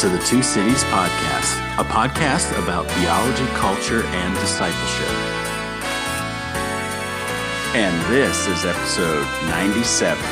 [0.00, 5.06] to the Two Cities Podcast, a podcast about theology, culture, and discipleship.
[7.74, 10.24] And this is episode 97.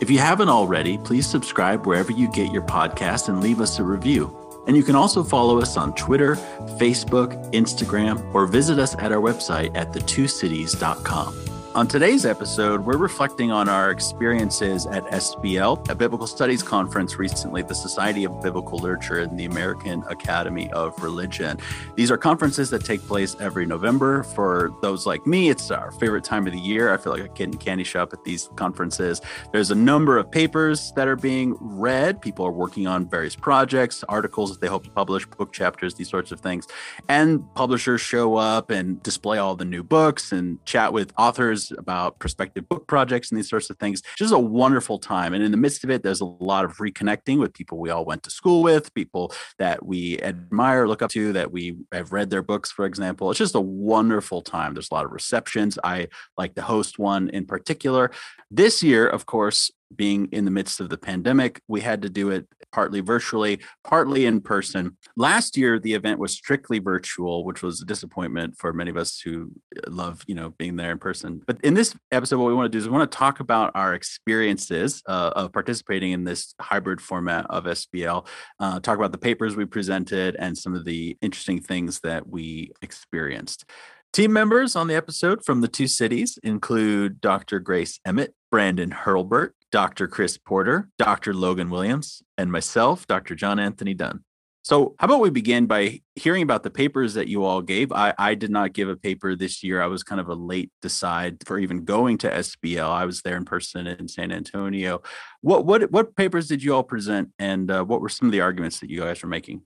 [0.00, 3.84] If you haven't already, please subscribe wherever you get your podcast and leave us a
[3.84, 4.36] review.
[4.66, 6.34] And you can also follow us on Twitter,
[6.80, 11.51] Facebook, Instagram, or visit us at our website at thetwocities.com.
[11.74, 17.62] On today's episode, we're reflecting on our experiences at SBL, a biblical studies conference recently,
[17.62, 21.58] the Society of Biblical Literature and the American Academy of Religion.
[21.96, 24.22] These are conferences that take place every November.
[24.22, 26.92] For those like me, it's our favorite time of the year.
[26.92, 29.22] I feel like a kid in candy shop at these conferences.
[29.50, 32.20] There's a number of papers that are being read.
[32.20, 36.10] People are working on various projects, articles that they hope to publish, book chapters, these
[36.10, 36.68] sorts of things.
[37.08, 42.18] And publishers show up and display all the new books and chat with authors about
[42.18, 44.02] prospective book projects and these sorts of things.
[44.16, 45.34] Just a wonderful time.
[45.34, 48.04] And in the midst of it, there's a lot of reconnecting with people we all
[48.04, 52.30] went to school with, people that we admire, look up to, that we have read
[52.30, 53.30] their books, for example.
[53.30, 54.74] It's just a wonderful time.
[54.74, 55.78] There's a lot of receptions.
[55.84, 58.10] I like to host one in particular.
[58.50, 62.30] This year, of course, being in the midst of the pandemic, we had to do
[62.30, 64.96] it partly virtually, partly in person.
[65.16, 69.20] Last year, the event was strictly virtual, which was a disappointment for many of us
[69.20, 71.42] who uh, love, you know, being there in person.
[71.46, 73.72] But in this episode, what we want to do is we want to talk about
[73.74, 78.26] our experiences uh, of participating in this hybrid format of SBL,
[78.60, 82.72] uh, talk about the papers we presented and some of the interesting things that we
[82.82, 83.64] experienced.
[84.12, 87.58] Team members on the episode from the two cities include Dr.
[87.60, 90.06] Grace Emmett, Brandon Hurlbert, Dr.
[90.06, 91.32] Chris Porter, Dr.
[91.32, 93.34] Logan Williams, and myself, Dr.
[93.34, 94.22] John Anthony Dunne.
[94.64, 97.90] So, how about we begin by hearing about the papers that you all gave?
[97.90, 99.80] I, I did not give a paper this year.
[99.80, 102.86] I was kind of a late decide for even going to SBL.
[102.86, 105.00] I was there in person in San Antonio.
[105.40, 108.42] What what what papers did you all present, and uh, what were some of the
[108.42, 109.62] arguments that you guys were making?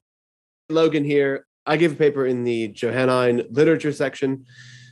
[0.70, 1.46] Logan here.
[1.66, 4.46] I gave a paper in the Johannine literature section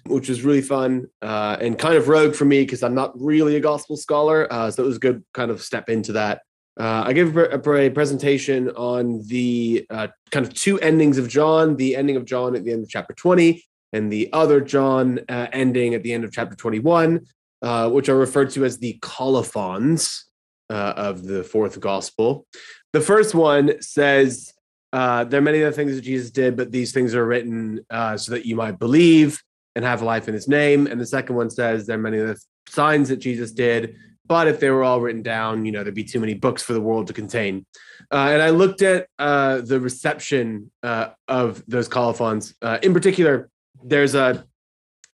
[0.07, 3.57] which was really fun uh, and kind of rogue for me because I'm not really
[3.57, 4.53] a gospel scholar.
[4.53, 6.43] Uh, so it was a good kind of step into that.
[6.79, 11.77] Uh, I gave a, a, presentation on the uh, kind of two endings of John
[11.77, 15.47] the ending of John at the end of chapter 20, and the other John uh,
[15.53, 17.25] ending at the end of chapter 21,
[17.63, 20.27] uh, which are referred to as the colophons
[20.69, 22.45] of the fourth gospel.
[22.93, 24.54] The first one says,
[24.95, 28.47] There are many other things that Jesus did, but these things are written so that
[28.47, 29.43] you might believe
[29.77, 30.87] and have life in his name.
[30.87, 32.37] And the second one says there are many other
[32.69, 33.97] signs that Jesus did,
[34.27, 36.73] but if they were all written down, you know, there'd be too many books for
[36.73, 37.67] the world to contain.
[38.11, 42.55] Uh, and I looked at uh, the reception uh, of those colophons.
[42.63, 43.51] Uh, in particular,
[43.83, 44.45] there's a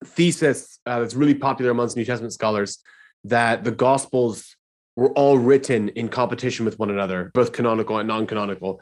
[0.05, 2.79] thesis uh, that's really popular amongst New Testament scholars
[3.25, 4.57] that the Gospels
[4.97, 8.81] were all written in competition with one another, both canonical and non canonical.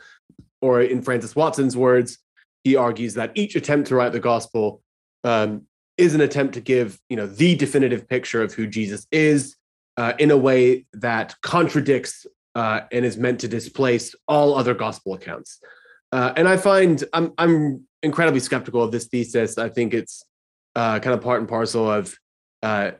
[0.60, 2.18] Or in Francis Watson's words,
[2.64, 4.82] he argues that each attempt to write the Gospel
[5.24, 9.56] um, is an attempt to give you know the definitive picture of who Jesus is
[9.96, 15.14] uh, in a way that contradicts uh, and is meant to displace all other gospel
[15.14, 15.60] accounts.
[16.12, 19.58] Uh, and I find I'm I'm incredibly skeptical of this thesis.
[19.58, 20.24] I think it's
[20.74, 22.14] uh, kind of part and parcel of
[22.62, 22.92] uh,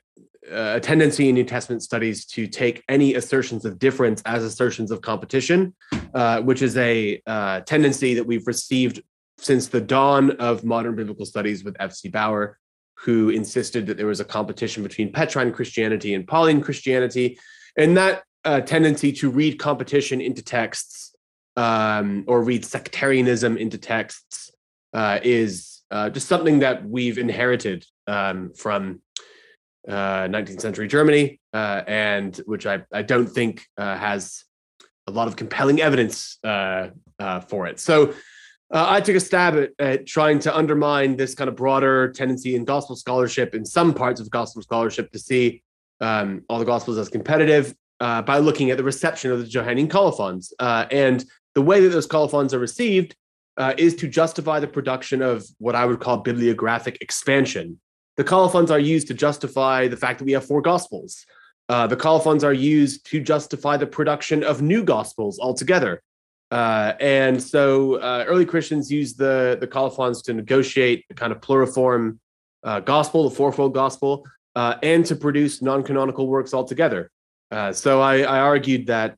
[0.50, 5.00] a tendency in New Testament studies to take any assertions of difference as assertions of
[5.00, 5.75] competition,
[6.14, 7.20] uh, which is a
[7.66, 9.03] tendency that we've received
[9.38, 12.09] since the dawn of modern biblical studies with F.C.
[12.09, 12.59] Baur,
[12.94, 17.38] who insisted that there was a competition between Petrine Christianity and Pauline Christianity.
[17.76, 21.15] And that uh, tendency to read competition into texts
[21.56, 24.50] um, or read sectarianism into texts
[24.92, 29.00] uh, is uh, just something that we've inherited um, from
[29.88, 34.44] 19th uh, century Germany, uh, and which I, I don't think uh, has
[35.06, 37.81] a lot of compelling evidence for it.
[37.81, 38.15] So
[38.71, 42.54] uh, I took a stab at, at, trying to undermine this kind of broader tendency
[42.54, 45.63] in gospel scholarship, in some parts of gospel scholarship, to see
[46.01, 49.89] um, all the gospels as competitive uh, by looking at the reception of the Johannine
[49.89, 50.53] colophons.
[50.59, 51.24] Uh, and
[51.54, 53.16] the way that those colophons are received
[53.57, 57.80] uh, is to justify the production of what I would call bibliographic expansion.
[58.18, 61.24] The colophons are used to justify the fact that we have four gospels.
[61.68, 66.03] Uh, the colophons are used to justify the production of new gospels altogether.
[66.50, 71.41] Uh, and so uh, early Christians used the, the colophons to negotiate the kind of
[71.41, 72.18] pluriform
[72.65, 74.26] uh, gospel, the fourfold gospel,
[74.56, 77.12] uh, and to produce non canonical works altogether.
[77.53, 79.16] Uh, so I, I, argued that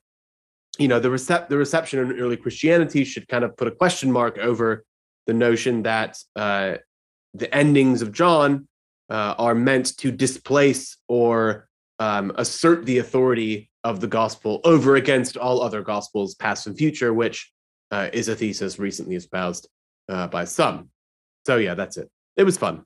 [0.78, 4.12] you know the, recep- the reception in early Christianity should kind of put a question
[4.12, 4.84] mark over
[5.26, 8.68] the notion that the endings of John
[9.10, 11.68] are meant to displace or
[11.98, 17.12] um, assert the authority of the gospel over against all other gospels, past and future,
[17.14, 17.52] which
[17.90, 19.68] uh, is a thesis recently espoused
[20.08, 20.90] uh, by some.
[21.46, 22.10] So yeah, that's it.
[22.36, 22.84] It was fun.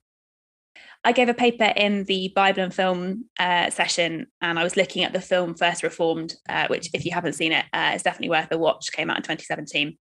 [1.06, 5.04] I gave a paper in the Bible and film uh, session, and I was looking
[5.04, 8.30] at the film First Reformed, uh, which, if you haven't seen it, uh, is definitely
[8.30, 8.90] worth a watch.
[8.90, 9.98] Came out in 2017,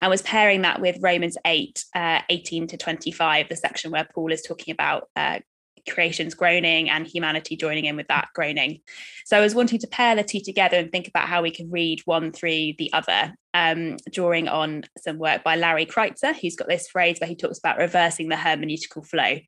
[0.00, 4.32] and was pairing that with Romans 8, uh, 18 to 25, the section where Paul
[4.32, 5.40] is talking about uh,
[5.88, 8.80] creation's groaning and humanity joining in with that groaning.
[9.24, 11.70] So I was wanting to pair the two together and think about how we can
[11.70, 16.68] read one through the other, um, drawing on some work by Larry Kreitzer, who's got
[16.68, 19.38] this phrase where he talks about reversing the hermeneutical flow.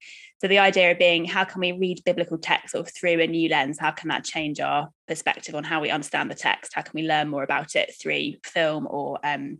[0.41, 3.27] So the idea of being how can we read biblical text sort of through a
[3.27, 3.79] new lens?
[3.79, 6.73] How can that change our perspective on how we understand the text?
[6.75, 9.59] How can we learn more about it through film or um,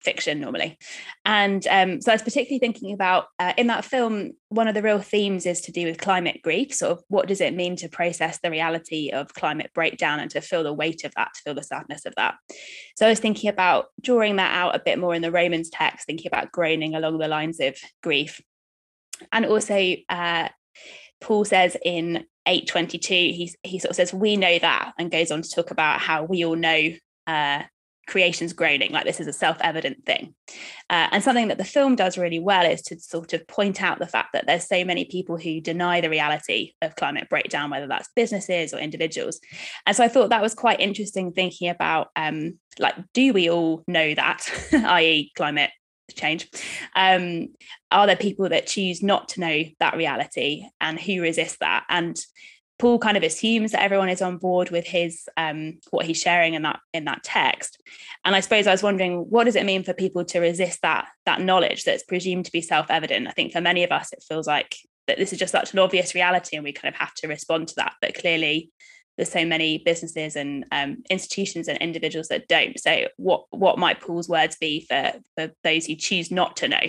[0.00, 0.78] fiction normally.
[1.24, 4.82] And um, so I was particularly thinking about uh, in that film, one of the
[4.82, 6.72] real themes is to do with climate grief.
[6.72, 10.40] Sort of what does it mean to process the reality of climate breakdown and to
[10.40, 12.36] feel the weight of that, to feel the sadness of that.
[12.96, 16.06] So I was thinking about drawing that out a bit more in the Romans text,
[16.06, 18.40] thinking about groaning along the lines of grief.
[19.32, 20.48] And also, uh,
[21.20, 25.42] Paul says in 822, he, he sort of says, We know that, and goes on
[25.42, 26.92] to talk about how we all know
[27.26, 27.62] uh,
[28.08, 30.34] creation's groaning like this is a self-evident thing.
[30.90, 33.98] Uh, and something that the film does really well is to sort of point out
[33.98, 37.86] the fact that there's so many people who deny the reality of climate breakdown whether
[37.86, 39.40] that's businesses or individuals.
[39.86, 43.84] And so i thought that was quite interesting thinking about um, like do we all
[43.86, 45.70] know that i.e climate
[46.14, 46.48] change?
[46.96, 47.48] Um,
[47.90, 51.84] are there people that choose not to know that reality and who resist that?
[51.88, 52.18] And
[52.78, 56.54] Paul kind of assumes that everyone is on board with his um, what he's sharing
[56.54, 57.82] in that in that text.
[58.24, 61.08] And I suppose I was wondering, what does it mean for people to resist that
[61.26, 63.26] that knowledge that's presumed to be self-evident?
[63.26, 64.76] I think for many of us, it feels like
[65.08, 67.68] that this is just such an obvious reality, and we kind of have to respond
[67.68, 67.94] to that.
[68.00, 68.70] But clearly,
[69.18, 72.78] there's so many businesses and um, institutions and individuals that don't.
[72.78, 76.86] So what what might Paul's words be for for those who choose not to know,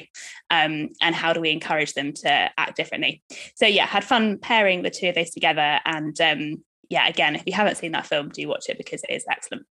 [0.51, 3.23] um, and how do we encourage them to act differently?
[3.55, 7.43] So yeah, had fun pairing the two of those together, and um, yeah, again, if
[7.47, 9.65] you haven't seen that film, do watch it because it is excellent.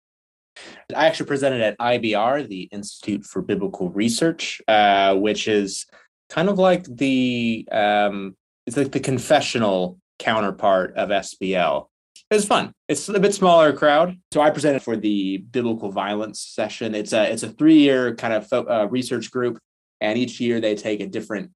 [0.95, 5.85] I actually presented at IBR, the Institute for Biblical Research, uh, which is
[6.29, 11.87] kind of like the um, it's like the confessional counterpart of SBL
[12.29, 12.73] it was fun.
[12.89, 14.17] It's a bit smaller crowd.
[14.33, 16.93] So I presented for the biblical violence session.
[16.93, 19.59] It's a it's a three year kind of fo- uh, research group,
[20.01, 21.51] and each year they take a different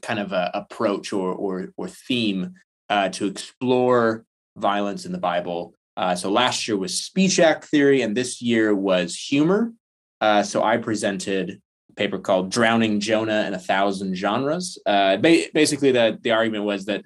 [0.00, 2.54] kind of a approach or or or theme
[2.88, 4.24] uh, to explore
[4.56, 5.74] violence in the Bible.
[5.96, 9.72] Uh, so last year was speech act theory, and this year was humor.
[10.20, 11.60] Uh, so I presented
[11.90, 16.64] a paper called "Drowning Jonah in a Thousand Genres." Uh, ba- basically, the the argument
[16.64, 17.04] was that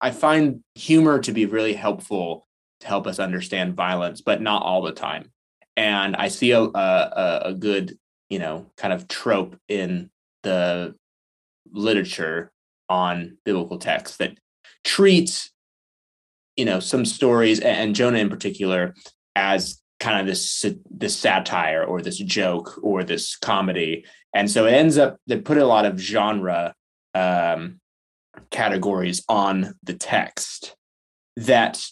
[0.00, 2.46] I find humor to be really helpful
[2.80, 5.30] to help us understand violence, but not all the time.
[5.76, 7.98] And I see a, a, a good,
[8.28, 10.10] you know, kind of trope in
[10.42, 10.94] the
[11.72, 12.52] literature
[12.88, 14.38] on biblical texts that
[14.84, 15.50] treats,
[16.56, 18.94] you know, some stories and Jonah in particular
[19.34, 24.04] as kind of this this satire or this joke or this comedy,
[24.34, 26.74] and so it ends up they put a lot of genre
[27.14, 27.80] um,
[28.50, 30.76] categories on the text
[31.36, 31.82] that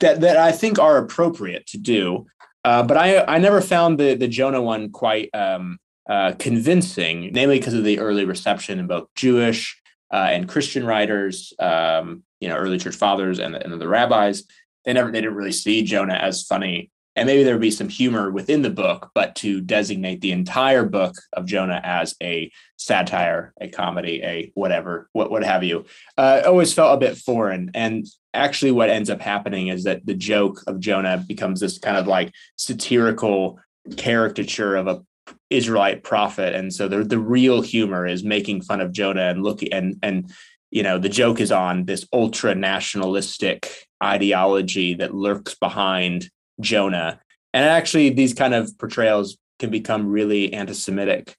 [0.00, 2.26] that that I think are appropriate to do.
[2.64, 5.78] Uh, but I I never found the the Jonah one quite um,
[6.08, 9.80] uh, convincing, namely because of the early reception in both Jewish
[10.12, 14.42] uh, and Christian writers, um, you know, early church fathers and the, and the rabbis.
[14.84, 17.88] They never they didn't really see Jonah as funny and maybe there would be some
[17.88, 23.52] humor within the book, but to designate the entire book of Jonah as a satire,
[23.60, 25.84] a comedy, a whatever, what what have you,
[26.16, 27.72] uh, always felt a bit foreign.
[27.74, 31.96] And actually, what ends up happening is that the joke of Jonah becomes this kind
[31.96, 33.58] of like satirical
[33.96, 35.02] caricature of a
[35.50, 39.72] Israelite prophet, and so the the real humor is making fun of Jonah and looking
[39.72, 40.30] and and
[40.70, 47.20] you know the joke is on this ultra nationalistic ideology that lurks behind Jonah.
[47.54, 51.34] And actually, these kind of portrayals can become really anti-Semitic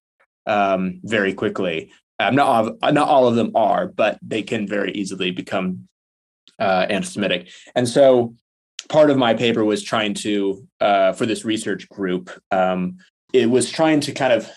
[0.46, 1.92] um, very quickly.
[2.20, 5.88] Um, not all, of, not all of them are, but they can very easily become
[6.60, 7.50] uh, anti-Semitic.
[7.76, 8.36] And so,
[8.90, 12.98] part of my paper was trying to, uh, for this research group, um,
[13.34, 14.50] it was trying to kind of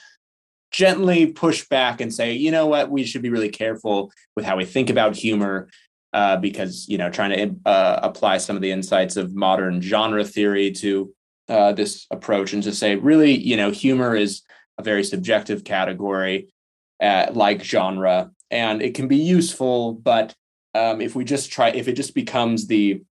[0.71, 4.57] gently push back and say, you know what, we should be really careful with how
[4.57, 5.69] we think about humor
[6.12, 10.25] uh, because you know trying to uh, apply some of the insights of modern genre
[10.25, 11.12] theory to
[11.49, 14.42] uh, this approach and to say really you know humor is
[14.78, 16.52] a very subjective category
[17.00, 20.35] uh, like genre and it can be useful but
[20.75, 23.02] um, if we just try if it just becomes the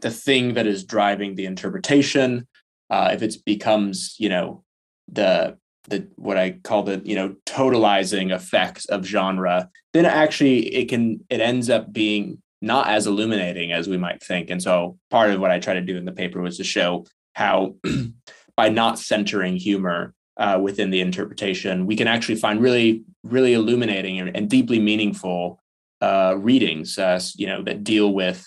[0.00, 2.46] the thing that is driving the interpretation
[2.90, 4.64] uh, if it becomes you know
[5.08, 5.56] the
[5.88, 11.24] the what I call the you know totalizing effects of genre, then actually it can
[11.30, 14.50] it ends up being not as illuminating as we might think.
[14.50, 17.06] And so part of what I try to do in the paper was to show
[17.34, 17.74] how
[18.56, 24.20] by not centering humor uh, within the interpretation, we can actually find really, really illuminating
[24.20, 25.60] and, and deeply meaningful
[26.00, 28.44] uh, readings, uh, you know, that deal with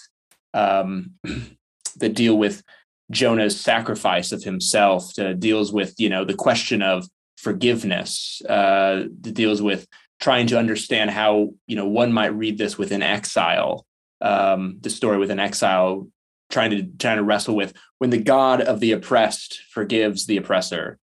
[0.53, 1.11] um,
[1.97, 2.63] that deal with
[3.11, 7.07] Jonah's sacrifice of himself, to, deals with you know the question of
[7.39, 9.87] forgiveness, uh, that deals with
[10.19, 13.85] trying to understand how you know one might read this within exile,
[14.21, 16.07] um, the story within exile,
[16.49, 20.97] trying to trying to wrestle with when the God of the oppressed forgives the oppressor.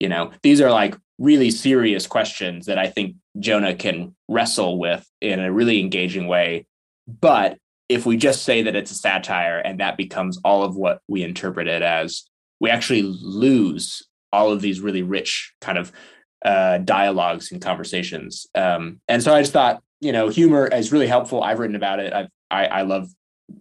[0.00, 5.06] You know, these are like really serious questions that I think Jonah can wrestle with
[5.20, 6.66] in a really engaging way.
[7.06, 7.58] But
[7.88, 11.22] if we just say that it's a satire and that becomes all of what we
[11.22, 12.24] interpret it as,
[12.58, 15.92] we actually lose all of these really rich kind of
[16.44, 18.46] uh, dialogues and conversations.
[18.54, 21.42] Um, and so I just thought, you know, humor is really helpful.
[21.42, 22.12] I've written about it.
[22.12, 23.08] I've, I, I love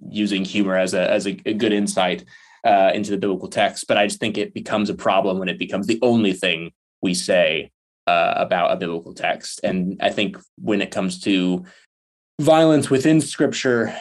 [0.09, 2.25] using humor as a as a, a good insight
[2.65, 5.57] uh, into the biblical text, but I just think it becomes a problem when it
[5.59, 7.71] becomes the only thing we say
[8.07, 9.59] uh, about a biblical text.
[9.63, 11.65] And I think when it comes to
[12.39, 13.95] violence within Scripture,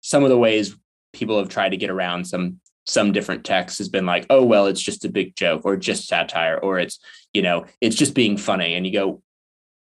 [0.00, 0.76] some of the ways
[1.12, 4.66] people have tried to get around some some different texts has been like, oh well,
[4.66, 6.98] it's just a big joke, or just satire, or it's
[7.32, 8.74] you know, it's just being funny.
[8.74, 9.22] And you go,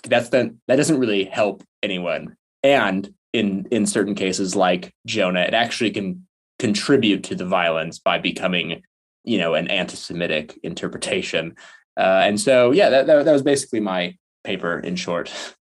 [0.05, 2.37] that's the that doesn't really help anyone.
[2.63, 6.27] And in in certain cases, like Jonah, it actually can
[6.59, 8.83] contribute to the violence by becoming,
[9.25, 11.57] you know, an anti-Semitic interpretation.
[11.97, 15.33] Uh, and so, yeah, that, that that was basically my paper in short.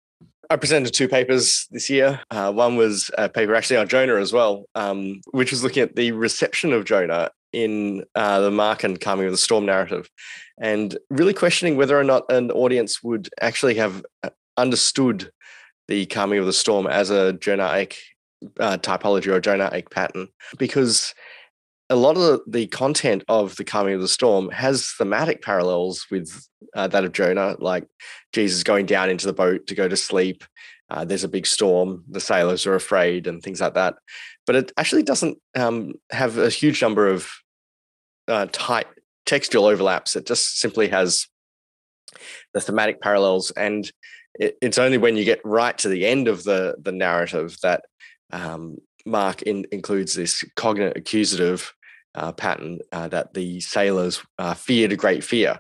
[0.55, 2.21] I presented two papers this year.
[2.31, 5.97] Uh, one was a paper actually on Jonah as well, um, which was looking at
[5.97, 10.09] the reception of Jonah in uh, the Markan Calming of the Storm narrative,
[10.61, 15.29] and really questioning whether or not an audience would actually have uh, understood
[15.89, 17.99] the Calming of the Storm as a Jonaic
[18.61, 21.17] uh, typology or Jonaic pattern, because
[21.91, 26.47] a lot of the content of the calming of the storm has thematic parallels with
[26.75, 27.87] uh, that of Jonah, like
[28.33, 30.45] Jesus going down into the boat to go to sleep.
[30.91, 32.05] Uh, there's a big storm.
[32.11, 33.97] The sailors are afraid and things like that.
[34.47, 37.31] But it actually doesn't um, have a huge number of
[38.29, 38.87] uh, tight
[39.27, 40.17] textual overlaps.
[40.17, 41.27] It just simply has
[42.53, 43.51] the thematic parallels.
[43.51, 43.91] And
[44.39, 47.85] it, it's only when you get right to the end of the, the narrative that
[48.31, 51.73] um, Mark in, includes this cognate accusative
[52.15, 55.59] uh, pattern uh, that the sailors uh, feared a great fear.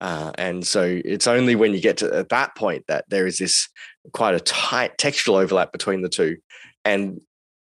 [0.00, 3.38] Uh, and so it's only when you get to at that point that there is
[3.38, 3.68] this
[4.12, 6.36] quite a tight textual overlap between the two.
[6.84, 7.20] And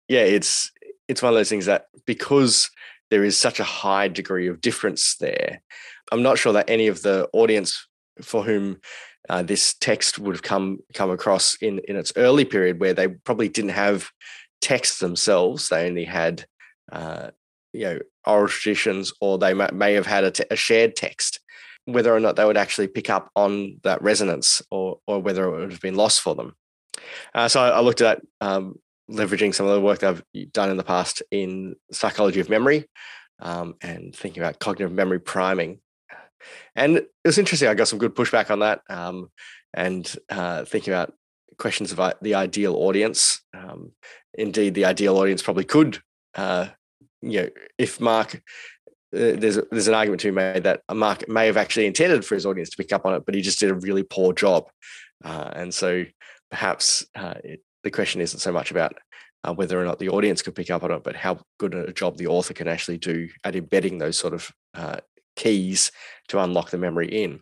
[0.08, 0.72] yeah, it's
[1.08, 2.70] it's one of those things that because
[3.12, 5.62] there is such a high degree of difference there,
[6.12, 7.88] I'm not sure that any of the audience
[8.22, 8.80] for whom
[9.30, 13.08] uh, this text would have come come across in in its early period, where they
[13.08, 14.10] probably didn't have
[14.66, 15.70] text themselves.
[15.70, 16.46] They only had,
[16.92, 17.30] uh,
[17.72, 21.40] you know, oral traditions, or they may, have had a, shared text.
[21.86, 25.52] Whether or not they would actually pick up on that resonance, or or whether it
[25.52, 26.56] would have been lost for them.
[27.36, 28.80] Uh, so I, I, looked at um,
[29.12, 32.86] leveraging some of the work that I've done in the past in psychology of memory,
[33.40, 35.80] um, and thinking about cognitive memory priming.
[36.76, 37.70] And it was interesting.
[37.70, 39.30] I got some good pushback on that, um,
[39.76, 41.14] and uh, thinking about
[41.58, 43.42] questions of the ideal audience.
[43.54, 43.92] Um,
[44.34, 46.00] indeed, the ideal audience probably could,
[46.36, 46.68] uh,
[47.22, 48.40] you know, if Mark, uh,
[49.12, 52.46] there's there's an argument to be made that Mark may have actually intended for his
[52.46, 54.70] audience to pick up on it, but he just did a really poor job.
[55.24, 56.06] Uh, and so
[56.52, 58.98] perhaps uh, it, the question isn't so much about
[59.44, 61.94] uh, whether or not the audience could pick up on it, but how good a
[61.94, 64.98] job the author can actually do at embedding those sort of uh,
[65.36, 65.92] keys
[66.28, 67.42] to unlock the memory in.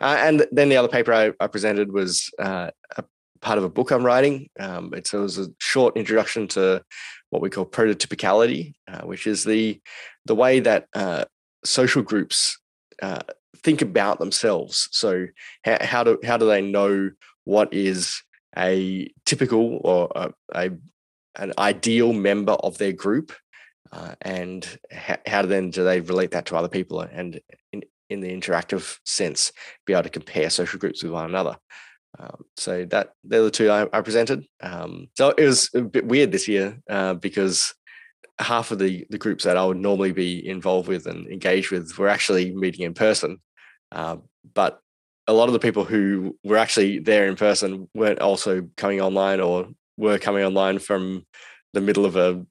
[0.00, 3.04] Uh, and then the other paper I, I presented was uh, a
[3.40, 4.48] part of a book I'm writing.
[4.58, 6.82] Um, it was a short introduction to
[7.30, 9.80] what we call prototypicality, uh, which is the
[10.24, 11.24] the way that uh,
[11.64, 12.58] social groups
[13.02, 13.20] uh,
[13.62, 14.88] think about themselves.
[14.92, 15.26] So
[15.64, 17.10] how, how, do how do they know
[17.44, 18.22] what is
[18.56, 20.70] a typical or a, a
[21.36, 23.32] an ideal member of their group,
[23.92, 27.40] uh, and how, how then do they relate that to other people and
[27.72, 29.52] in, in the interactive sense
[29.86, 31.56] be able to compare social groups with one another.
[32.18, 34.44] Um, so that they're the two I, I presented.
[34.62, 37.74] Um, so it was a bit weird this year uh, because
[38.38, 41.96] half of the the groups that I would normally be involved with and engaged with
[41.98, 43.38] were actually meeting in person,
[43.92, 44.16] uh,
[44.54, 44.80] but
[45.26, 49.40] a lot of the people who were actually there in person weren't also coming online
[49.40, 51.26] or were coming online from
[51.74, 52.44] the middle of a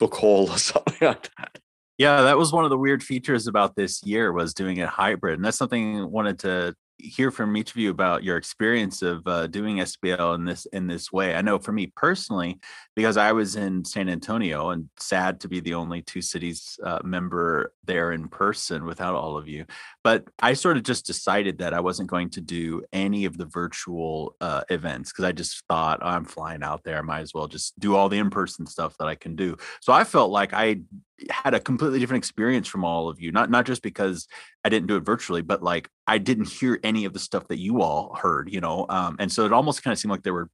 [0.00, 1.58] book hall or something like that.
[1.98, 5.36] Yeah, that was one of the weird features about this year was doing it hybrid,
[5.36, 9.26] and that's something I wanted to hear from each of you about your experience of
[9.26, 11.34] uh, doing SBL in this in this way.
[11.34, 12.58] I know for me personally,
[12.96, 16.98] because I was in San Antonio and sad to be the only two cities uh,
[17.04, 19.64] member there in person without all of you.
[20.08, 23.44] But I sort of just decided that I wasn't going to do any of the
[23.44, 27.34] virtual uh, events because I just thought oh, I'm flying out there, I might as
[27.34, 29.58] well just do all the in person stuff that I can do.
[29.82, 30.80] So I felt like I
[31.28, 34.28] had a completely different experience from all of you not not just because
[34.64, 37.58] i didn't do it virtually but like i didn't hear any of the stuff that
[37.58, 40.32] you all heard you know um, and so it almost kind of seemed like there
[40.32, 40.48] were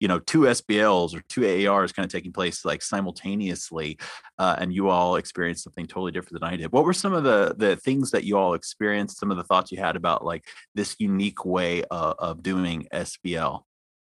[0.00, 3.98] you know two sbls or two aars kind of taking place like simultaneously
[4.38, 7.24] uh, and you all experienced something totally different than i did what were some of
[7.24, 10.44] the the things that you all experienced some of the thoughts you had about like
[10.74, 13.62] this unique way uh, of doing sbl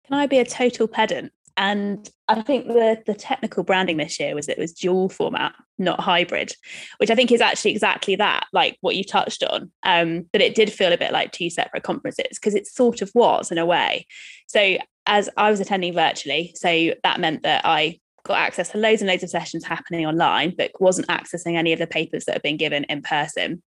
[0.05, 4.33] can i be a total pedant and I think the the technical branding this year
[4.33, 6.53] was it was dual format, not hybrid,
[6.97, 9.71] which I think is actually exactly that, like what you touched on.
[9.83, 13.11] Um, but it did feel a bit like two separate conferences because it sort of
[13.13, 14.07] was in a way.
[14.47, 19.01] So as I was attending virtually, so that meant that I got access to loads
[19.01, 22.43] and loads of sessions happening online, but wasn't accessing any of the papers that have
[22.43, 23.63] been given in person.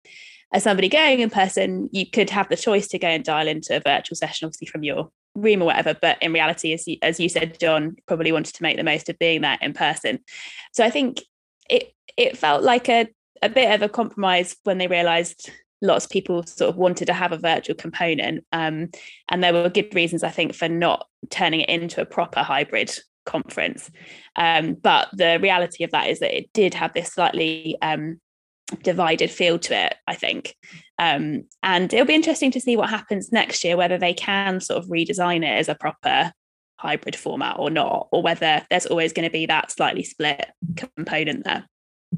[0.54, 3.76] As somebody going in person, you could have the choice to go and dial into
[3.76, 7.20] a virtual session, obviously from your room or whatever but in reality as you, as
[7.20, 10.18] you said john probably wanted to make the most of being there in person
[10.72, 11.20] so i think
[11.70, 13.06] it it felt like a,
[13.42, 17.12] a bit of a compromise when they realized lots of people sort of wanted to
[17.12, 18.88] have a virtual component um,
[19.28, 22.90] and there were good reasons i think for not turning it into a proper hybrid
[23.26, 23.90] conference
[24.36, 28.18] um, but the reality of that is that it did have this slightly um,
[28.82, 30.54] divided feel to it, I think.
[30.98, 34.82] Um, and it'll be interesting to see what happens next year, whether they can sort
[34.82, 36.32] of redesign it as a proper
[36.76, 41.44] hybrid format or not, or whether there's always going to be that slightly split component
[41.44, 41.66] there.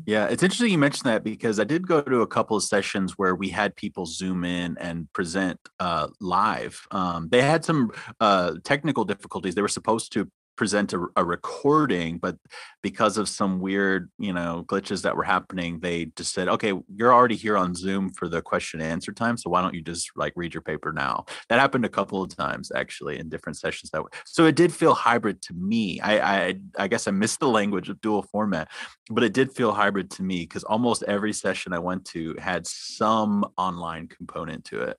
[0.07, 3.18] Yeah, it's interesting you mentioned that because I did go to a couple of sessions
[3.18, 6.87] where we had people zoom in and present uh, live.
[6.92, 9.55] Um, they had some uh, technical difficulties.
[9.57, 12.37] They were supposed to present a, a, recording but
[12.83, 17.15] because of some weird you know glitches that were happening they just said okay you're
[17.15, 20.11] already here on zoom for the question and answer time so why don't you just
[20.17, 21.25] like read your paper now?
[21.49, 24.73] That happened a couple of times actually in different sessions that way so it did
[24.73, 26.01] feel hybrid to me.
[26.01, 28.69] I i, I guess i missed the language of dual format
[29.11, 32.67] but it did feel hybrid to me because almost every session i went to had
[32.67, 34.97] some online component to it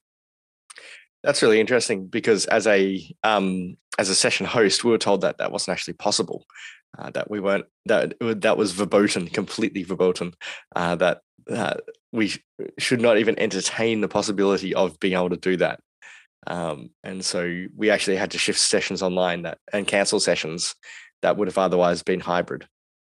[1.23, 5.37] that's really interesting because as a um, as a session host, we were told that
[5.37, 6.45] that wasn't actually possible.
[6.97, 10.33] Uh, that we weren't that that was verboten, completely verboten.
[10.75, 11.21] Uh, that
[12.11, 12.39] we sh-
[12.77, 15.79] should not even entertain the possibility of being able to do that.
[16.47, 20.75] Um, and so we actually had to shift sessions online that and cancel sessions
[21.21, 22.67] that would have otherwise been hybrid.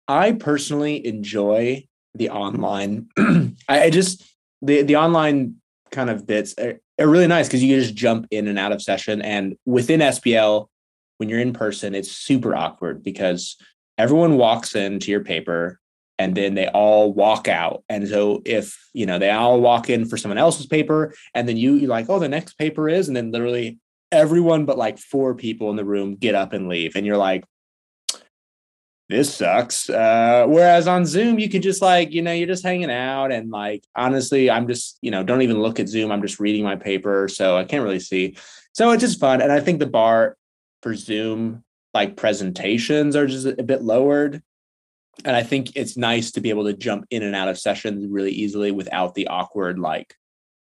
[0.08, 3.08] I personally enjoy the online.
[3.18, 4.22] I, I just
[4.62, 5.56] the the online
[5.90, 8.72] kind of bits are, are really nice because you can just jump in and out
[8.72, 9.22] of session.
[9.22, 10.68] And within SBL,
[11.18, 13.56] when you're in person, it's super awkward because
[13.98, 15.78] everyone walks into your paper
[16.18, 17.84] and then they all walk out.
[17.88, 21.56] And so if you know they all walk in for someone else's paper, and then
[21.56, 23.78] you you're like, oh, the next paper is, and then literally
[24.12, 27.44] everyone but like four people in the room get up and leave, and you're like,
[29.08, 29.88] this sucks.
[29.88, 33.50] Uh, whereas on Zoom, you could just like, you know, you're just hanging out and
[33.50, 36.10] like, honestly, I'm just, you know, don't even look at Zoom.
[36.10, 37.28] I'm just reading my paper.
[37.28, 38.36] So I can't really see.
[38.72, 39.40] So it's just fun.
[39.40, 40.36] And I think the bar
[40.82, 41.62] for Zoom,
[41.94, 44.42] like presentations are just a bit lowered.
[45.24, 48.06] And I think it's nice to be able to jump in and out of sessions
[48.06, 50.14] really easily without the awkward, like,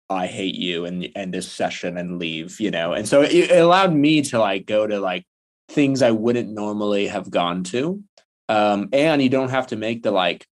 [0.09, 2.93] I hate you and and this session and leave, you know.
[2.93, 5.23] And so it, it allowed me to like go to like
[5.69, 8.03] things I wouldn't normally have gone to
[8.49, 10.45] um, and you don't have to make the like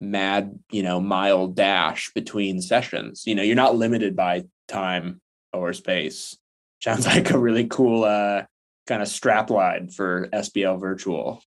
[0.00, 3.22] mad, you know, mile dash between sessions.
[3.26, 5.20] You know, you're not limited by time
[5.52, 6.36] or space.
[6.82, 8.42] Sounds like a really cool uh,
[8.86, 11.40] kind of strap line for SBL virtual.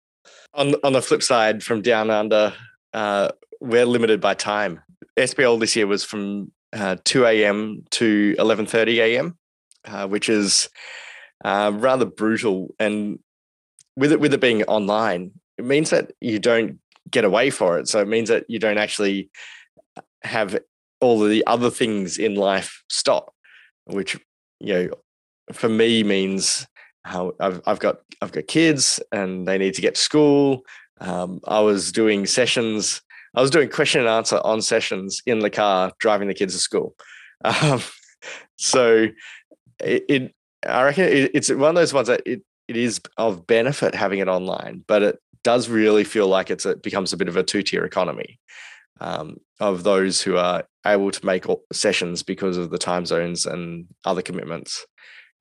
[0.54, 2.54] On on the flip side, from down under,
[2.94, 4.82] uh, we're limited by time.
[5.18, 7.84] SBL this year was from uh, 2 a.m.
[7.92, 9.38] to 11:30 a.m.,
[9.86, 10.70] uh, which is
[11.44, 12.74] uh, rather brutal.
[12.80, 13.20] And
[13.96, 17.88] with it with it being online, it means that you don't get away for it.
[17.88, 19.30] So it means that you don't actually
[20.24, 20.58] have
[21.00, 23.34] all the other things in life stop,
[23.86, 24.18] which
[24.60, 24.90] you know
[25.52, 26.68] for me means
[27.04, 30.64] how I've I've got I've got kids and they need to get to school.
[31.00, 33.02] Um, I was doing sessions.
[33.36, 36.60] I was doing question and answer on sessions in the car driving the kids to
[36.60, 36.96] school.
[37.46, 37.84] Um,
[38.58, 39.10] so
[39.80, 40.36] it, it,
[40.68, 44.20] I reckon it, it's one of those ones that it, it is of benefit having
[44.20, 47.38] it online, but it does really feel like it's a, it becomes a bit of
[47.38, 48.40] a two tier economy.
[49.00, 53.88] um, of those who are able to make sessions because of the time zones and
[54.06, 54.86] other commitments,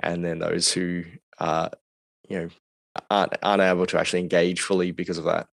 [0.01, 1.05] and then those who
[1.39, 1.71] are,
[2.29, 2.49] you know,
[3.11, 5.47] aren't aren't able to actually engage fully because of that.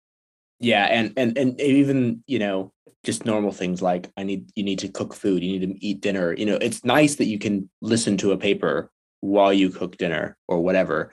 [0.59, 2.71] Yeah, and and and even you know
[3.03, 6.01] just normal things like I need you need to cook food, you need to eat
[6.01, 6.33] dinner.
[6.33, 10.37] You know, it's nice that you can listen to a paper while you cook dinner
[10.47, 11.11] or whatever.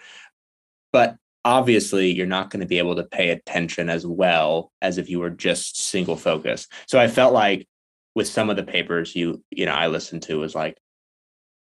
[0.92, 5.09] But obviously you're not going to be able to pay attention as well as if
[5.09, 6.66] you were just single focus.
[6.87, 7.66] So I felt like
[8.14, 10.77] with some of the papers you you know I listened to was like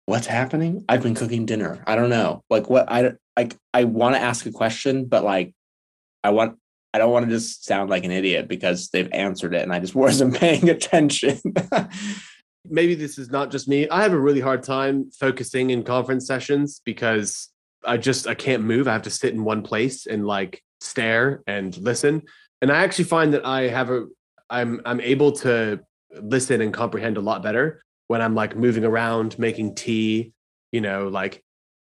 [0.06, 0.84] what's happening?
[0.88, 1.82] I've been cooking dinner.
[1.86, 2.42] I don't know.
[2.50, 5.54] Like what I like I want to ask a question but like
[6.22, 6.58] I want
[6.92, 9.80] I don't want to just sound like an idiot because they've answered it and I
[9.80, 11.40] just wasn't paying attention.
[12.66, 13.88] Maybe this is not just me.
[13.88, 17.50] I have a really hard time focusing in conference sessions because
[17.86, 18.88] I just I can't move.
[18.88, 22.22] I have to sit in one place and like stare and listen.
[22.62, 24.06] And I actually find that I have a
[24.50, 25.80] I'm I'm able to
[26.12, 30.32] listen and comprehend a lot better when I'm like moving around, making tea,
[30.72, 31.42] you know, like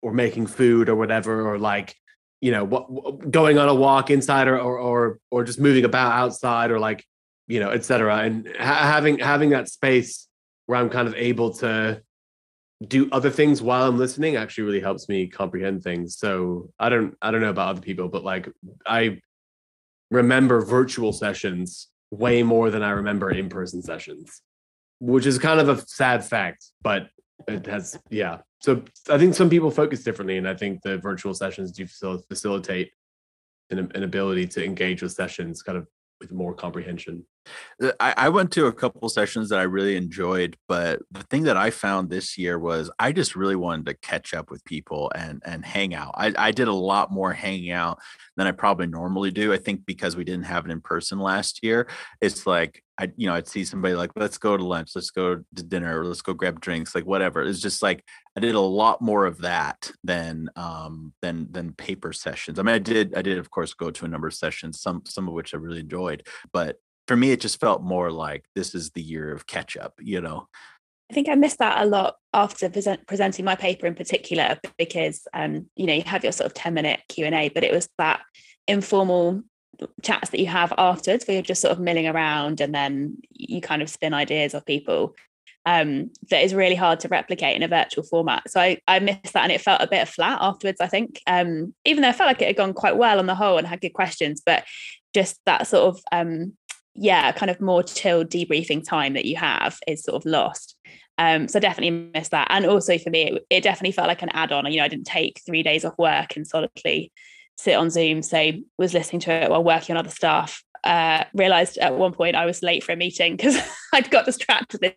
[0.03, 1.95] or making food or whatever, or like
[2.41, 6.13] you know what going on a walk inside or or or, or just moving about
[6.13, 7.05] outside or like
[7.49, 8.19] you know etc.
[8.19, 10.29] And ha- having having that space
[10.67, 12.03] where I'm kind of able to
[12.87, 16.19] do other things while I'm listening actually really helps me comprehend things.
[16.19, 18.49] So I don't I don't know about other people, but like
[18.87, 19.21] I
[20.11, 24.43] remember virtual sessions way more than I remember in-person sessions,
[25.01, 27.09] which is kind of a sad fact, but
[27.49, 28.39] it has yeah.
[28.61, 32.91] So I think some people focus differently, and I think the virtual sessions do facilitate
[33.71, 35.87] an, an ability to engage with sessions kind of
[36.21, 37.25] with more comprehension.
[38.01, 41.57] I, I, went to a couple sessions that I really enjoyed, but the thing that
[41.57, 45.41] I found this year was I just really wanted to catch up with people and
[45.45, 46.13] and hang out.
[46.17, 48.01] I, I did a lot more hanging out
[48.37, 49.53] than I probably normally do.
[49.53, 51.87] I think because we didn't have it in person last year,
[52.21, 55.37] it's like I you know I'd see somebody like let's go to lunch, let's go
[55.37, 57.43] to dinner, let's go grab drinks, like whatever.
[57.43, 58.05] It's just like
[58.37, 62.59] I did a lot more of that than um than than paper sessions.
[62.59, 65.03] I mean I did I did of course go to a number of sessions, some
[65.07, 68.75] some of which I really enjoyed, but for me, it just felt more like this
[68.75, 70.49] is the year of catch up, you know?
[71.11, 75.23] I think I missed that a lot after present, presenting my paper in particular, because,
[75.33, 78.23] um, you know, you have your sort of 10 minute Q&A, but it was that
[78.67, 79.43] informal
[80.03, 83.61] chats that you have afterwards where you're just sort of milling around and then you
[83.61, 85.15] kind of spin ideas off people
[85.67, 88.49] um, that is really hard to replicate in a virtual format.
[88.49, 91.75] So I, I missed that and it felt a bit flat afterwards, I think, um,
[91.85, 93.81] even though I felt like it had gone quite well on the whole and had
[93.81, 94.65] good questions, but
[95.13, 96.53] just that sort of um,
[96.97, 100.77] yeah, kind of more chill debriefing time that you have is sort of lost.
[101.19, 102.49] Um, so definitely miss that.
[102.51, 104.71] And also for me, it, it, definitely felt like an add-on.
[104.71, 107.13] You know, I didn't take three days off work and solidly
[107.57, 108.23] sit on Zoom.
[108.23, 110.63] say, was listening to it while working on other stuff.
[110.85, 113.59] Uh, realized at one point I was late for a meeting because
[113.93, 114.95] I'd got distracted with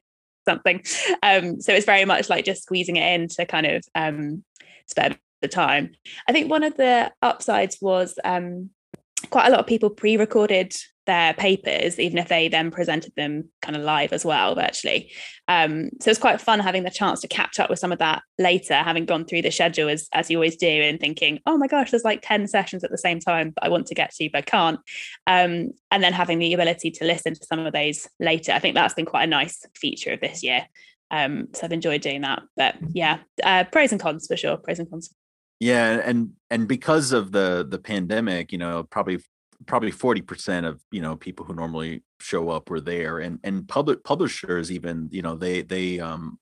[0.48, 0.84] something.
[1.24, 4.43] Um, so it's very much like just squeezing it in to kind of um,
[4.88, 5.91] spend the time.
[6.28, 8.69] I think one of the upsides was um,
[9.30, 10.76] quite a lot of people pre-recorded
[11.10, 15.12] their papers, even if they then presented them kind of live as well, virtually.
[15.48, 18.22] Um, so it's quite fun having the chance to catch up with some of that
[18.38, 21.65] later, having gone through the schedule as, as you always do, and thinking, oh my
[21.65, 24.30] gosh, there's like 10 sessions at the same time that I want to get to,
[24.32, 24.80] but can't.
[25.26, 28.52] Um, and then having the ability to listen to some of those later.
[28.52, 30.67] I think that's been quite a nice feature of this year.
[31.10, 32.43] Um, so I've enjoyed doing that.
[32.56, 34.58] But yeah, uh, pros and cons for sure.
[34.58, 35.12] Pros and cons.
[35.60, 39.19] Yeah, and and because of the the pandemic, you know, probably
[39.65, 44.04] probably 40% of you know people who normally show up were there and and public
[44.04, 46.39] publishers even you know they they um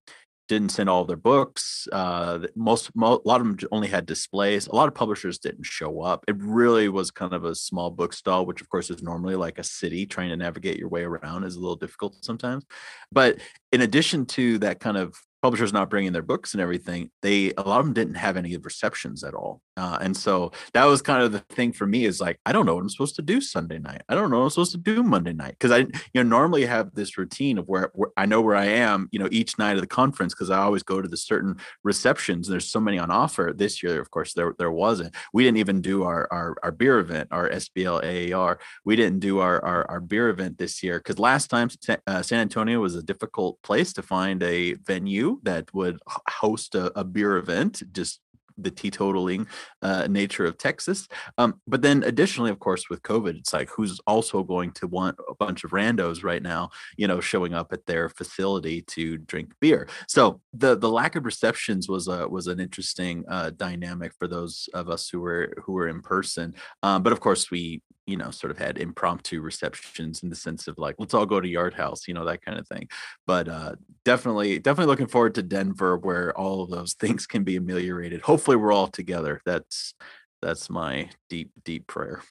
[0.48, 4.68] didn't send all their books uh most mo- a lot of them only had displays.
[4.68, 6.24] A lot of publishers didn't show up.
[6.26, 9.60] It really was kind of a small book stall which of course is normally like
[9.60, 10.06] a city.
[10.06, 12.66] Trying to navigate your way around is a little difficult sometimes.
[13.12, 13.40] But
[13.74, 15.16] in addition to that kind of
[15.48, 18.58] publishers not bringing their books and everything, they a lot of them didn't have any
[18.58, 19.62] receptions at all.
[19.78, 22.66] Uh, and so that was kind of the thing for me is like I don't
[22.66, 24.02] know what I'm supposed to do Sunday night.
[24.10, 26.66] I don't know what I'm supposed to do Monday night because I you know normally
[26.66, 29.76] have this routine of where, where I know where I am you know each night
[29.76, 32.50] of the conference because I always go to the certain receptions.
[32.50, 34.02] There's so many on offer this year.
[34.02, 35.16] Of course, there there wasn't.
[35.32, 38.60] We didn't even do our our, our beer event, our SBL AAR.
[38.84, 41.70] We didn't do our our, our beer event this year because last time
[42.06, 46.97] uh, San Antonio was a difficult place to find a venue that would host a,
[47.00, 48.21] a beer event, just
[48.58, 49.47] the teetotaling
[49.82, 51.08] uh, nature of Texas.
[51.38, 55.17] Um, but then additionally, of course, with COVID, it's like who's also going to want
[55.30, 59.54] a bunch of randos right now, you know, showing up at their facility to drink
[59.62, 59.88] beer.
[60.08, 64.67] So the the lack of receptions was a was an interesting uh, dynamic for those
[64.73, 66.56] of us who were who were in person.
[66.84, 70.67] Um, but of course, we you know sort of had impromptu receptions in the sense
[70.67, 72.88] of like let's all go to yard house you know that kind of thing.
[73.28, 77.58] But uh definitely definitely looking forward to denver where all of those things can be
[77.58, 78.22] ameliorated.
[78.22, 79.41] Hopefully we're all together.
[79.46, 79.93] That's
[80.41, 82.24] that's my deep deep prayer.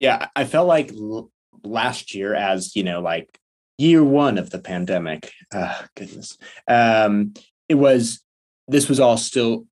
[0.00, 1.30] Yeah i felt like l-
[1.62, 3.38] last year as you know like
[3.78, 6.36] year one of the pandemic uh goodness
[6.68, 7.34] um
[7.68, 8.20] it was
[8.68, 9.66] this was all still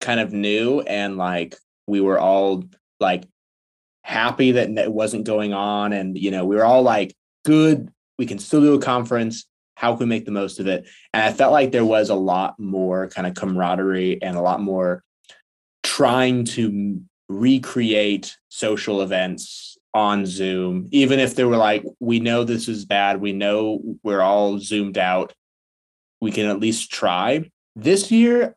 [0.00, 2.64] kind of new and like we were all
[3.00, 3.24] like
[4.08, 8.26] happy that it wasn't going on and you know we were all like good we
[8.26, 9.46] can still do a conference.
[9.76, 10.88] How can we make the most of it?
[11.14, 14.60] And i felt like there was a lot more kind of camaraderie and a lot
[14.60, 15.04] more
[15.84, 22.68] trying to recreate social events on zoom even if they were like we know this
[22.68, 23.20] is bad.
[23.20, 25.32] We know we're all zoomed out.
[26.20, 27.50] We can at least try.
[27.76, 28.56] This year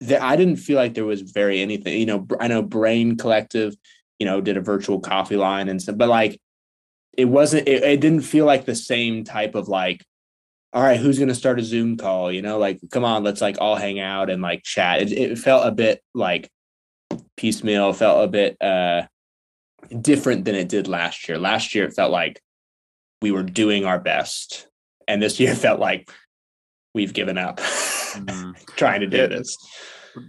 [0.00, 3.76] that i didn't feel like there was very anything you know i know brain collective
[4.22, 6.40] you know, did a virtual coffee line and stuff, but like
[7.12, 10.04] it wasn't, it, it didn't feel like the same type of like,
[10.72, 12.30] all right, who's going to start a Zoom call?
[12.30, 15.02] You know, like, come on, let's like all hang out and like chat.
[15.02, 16.48] It, it felt a bit like
[17.36, 19.02] piecemeal, felt a bit uh,
[20.00, 21.36] different than it did last year.
[21.36, 22.40] Last year, it felt like
[23.22, 24.68] we were doing our best.
[25.08, 26.12] And this year felt like
[26.94, 28.52] we've given up mm-hmm.
[28.76, 29.58] trying to do this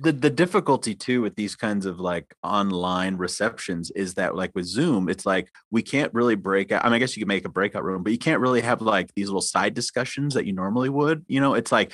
[0.01, 4.65] the the difficulty too with these kinds of like online receptions is that like with
[4.65, 7.45] zoom it's like we can't really break out i mean i guess you can make
[7.45, 10.53] a breakout room but you can't really have like these little side discussions that you
[10.53, 11.53] normally would you know?
[11.53, 11.93] It's like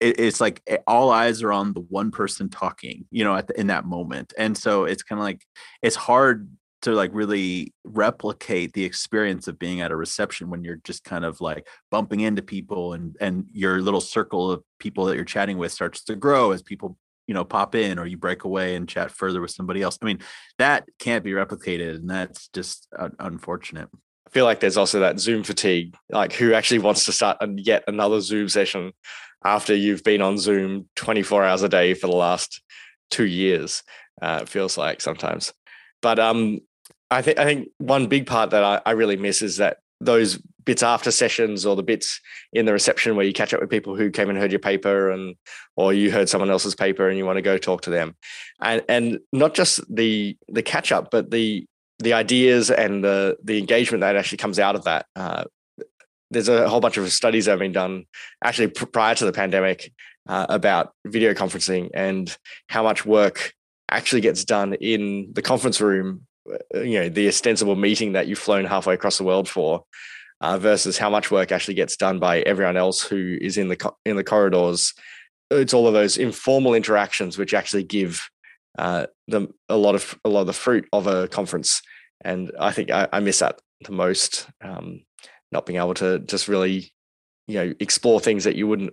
[0.00, 3.46] it, it's like eh, all eyes are on the one person talking you know at
[3.48, 4.32] the, in that moment.
[4.38, 5.44] And so it's kind of like
[5.82, 6.48] it's hard
[6.82, 11.24] to like really replicate the experience of being at a reception when you're just kind
[11.24, 15.58] of like bumping into people and and your little circle of people that you're chatting
[15.58, 16.96] with starts to grow as people
[17.28, 19.98] you know pop in or you break away and chat further with somebody else.
[20.02, 20.18] I mean
[20.58, 23.88] that can't be replicated and that's just uh, unfortunate.
[24.26, 27.84] I feel like there's also that zoom fatigue like who actually wants to start yet
[27.86, 28.92] another zoom session
[29.44, 32.60] after you've been on zoom 24 hours a day for the last
[33.10, 33.84] two years
[34.20, 35.52] uh, it feels like sometimes.
[36.02, 36.60] But um
[37.10, 40.40] i think i think one big part that I, I really miss is that those
[40.68, 42.20] bits after sessions or the bits
[42.52, 45.10] in the reception where you catch up with people who came and heard your paper
[45.10, 45.34] and
[45.76, 48.14] or you heard someone else's paper and you want to go talk to them.
[48.60, 51.64] And and not just the the catch up but the
[52.00, 55.06] the ideas and the the engagement that actually comes out of that.
[55.16, 55.44] Uh,
[56.30, 58.04] there's a whole bunch of studies that have been done
[58.44, 59.90] actually prior to the pandemic
[60.28, 63.54] uh, about video conferencing and how much work
[63.90, 68.38] actually gets done in the conference room uh, you know the ostensible meeting that you've
[68.38, 69.84] flown halfway across the world for
[70.40, 73.76] uh, versus how much work actually gets done by everyone else who is in the
[73.76, 74.94] co- in the corridors.
[75.50, 78.28] It's all of those informal interactions which actually give
[78.78, 81.82] uh, them a lot of a lot of the fruit of a conference,
[82.22, 84.48] and I think I, I miss that the most.
[84.62, 85.02] Um,
[85.50, 86.92] not being able to just really,
[87.46, 88.92] you know, explore things that you wouldn't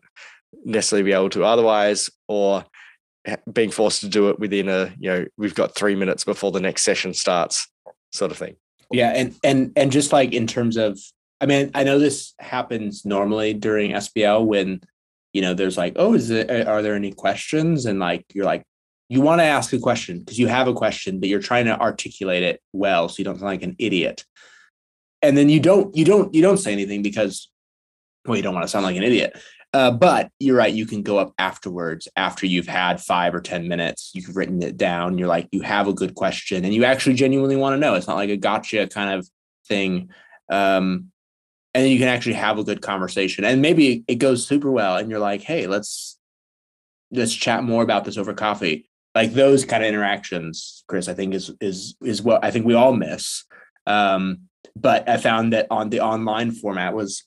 [0.64, 2.64] necessarily be able to otherwise, or
[3.52, 6.60] being forced to do it within a you know we've got three minutes before the
[6.60, 7.68] next session starts
[8.12, 8.56] sort of thing
[8.92, 11.00] yeah and and and just like in terms of
[11.42, 14.82] I mean, I know this happens normally during SBL when,
[15.34, 17.86] you know, there's like, oh, is it, are there any questions?
[17.86, 18.64] And like, you're like,
[19.10, 21.80] you want to ask a question because you have a question, but you're trying to
[21.80, 24.26] articulate it well so you don't sound like an idiot.
[25.22, 27.50] And then you don't, you don't, you don't say anything because,
[28.26, 29.38] well, you don't want to sound like an idiot.
[29.74, 30.74] Uh, but you're right.
[30.74, 34.12] You can go up afterwards after you've had five or 10 minutes.
[34.14, 35.18] You've written it down.
[35.18, 37.96] You're like, you have a good question and you actually genuinely want to know.
[37.96, 39.28] It's not like a gotcha kind of
[39.68, 40.10] thing.
[40.50, 41.12] Um,
[41.76, 43.44] and then you can actually have a good conversation.
[43.44, 46.18] And maybe it goes super well and you're like hey let's
[47.12, 48.90] let's chat more about this over coffee.
[49.14, 52.74] Like those kind of interactions chris i think is is is what i think we
[52.74, 53.44] all miss.
[53.86, 57.24] Um, but i found that on the online format was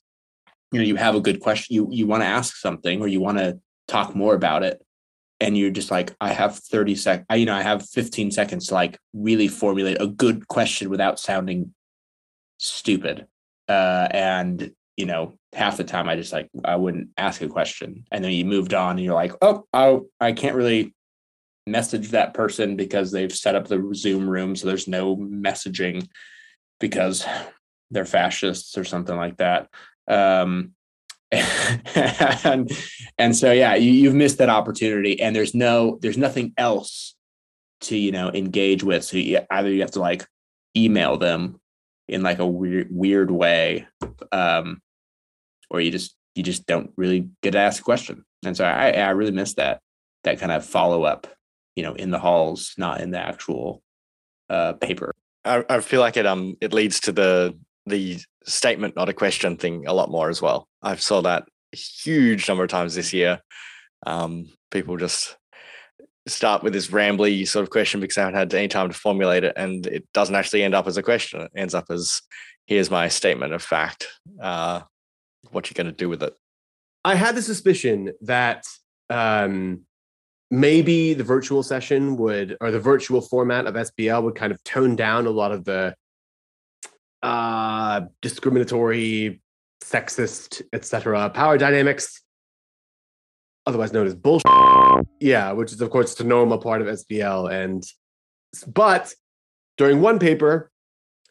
[0.71, 3.21] you know you have a good question you you want to ask something or you
[3.21, 4.83] want to talk more about it.
[5.41, 8.67] And you're just like i have 30 sec I, you know i have 15 seconds
[8.67, 11.73] to like really formulate a good question without sounding
[12.57, 13.27] stupid
[13.69, 18.03] uh, and you know half the time i just like i wouldn't ask a question.
[18.11, 20.93] And then you moved on and you're like oh i, I can't really
[21.65, 26.07] message that person because they've set up the zoom room so there's no messaging
[26.79, 27.25] because
[27.91, 29.69] they're fascists or something like that.
[30.07, 30.73] Um,
[31.31, 32.71] and
[33.19, 37.15] and so yeah you, you've missed that opportunity and there's no there's nothing else
[37.81, 39.03] to you know engage with.
[39.03, 40.25] So you, either you have to like
[40.75, 41.59] email them
[42.09, 43.87] in like a weird weird way
[44.31, 44.81] um
[45.69, 48.91] or you just you just don't really get to ask a question and so i
[48.91, 49.79] i really miss that
[50.23, 51.27] that kind of follow up
[51.75, 53.81] you know in the halls not in the actual
[54.49, 59.09] uh paper I, I feel like it um it leads to the the statement not
[59.09, 60.67] a question thing a lot more as well.
[60.81, 63.41] I've saw that huge number of times this year.
[64.05, 65.35] Um, people just
[66.27, 69.43] start with this rambly sort of question because I haven't had any time to formulate
[69.43, 71.41] it, and it doesn't actually end up as a question.
[71.41, 72.21] It ends up as
[72.65, 74.07] here's my statement of fact.
[74.41, 74.81] Uh,
[75.51, 76.33] what you going to do with it?
[77.03, 78.65] I had the suspicion that
[79.09, 79.81] um,
[80.51, 84.95] maybe the virtual session would, or the virtual format of SBL would kind of tone
[84.95, 85.95] down a lot of the
[87.23, 89.41] uh, discriminatory,
[89.83, 91.29] sexist, etc.
[91.29, 92.21] power dynamics,
[93.69, 94.45] otherwise known as bullshit.
[95.19, 97.51] Yeah, which is of course the normal part of SBL.
[97.51, 97.83] And
[98.67, 99.13] but
[99.77, 100.71] during one paper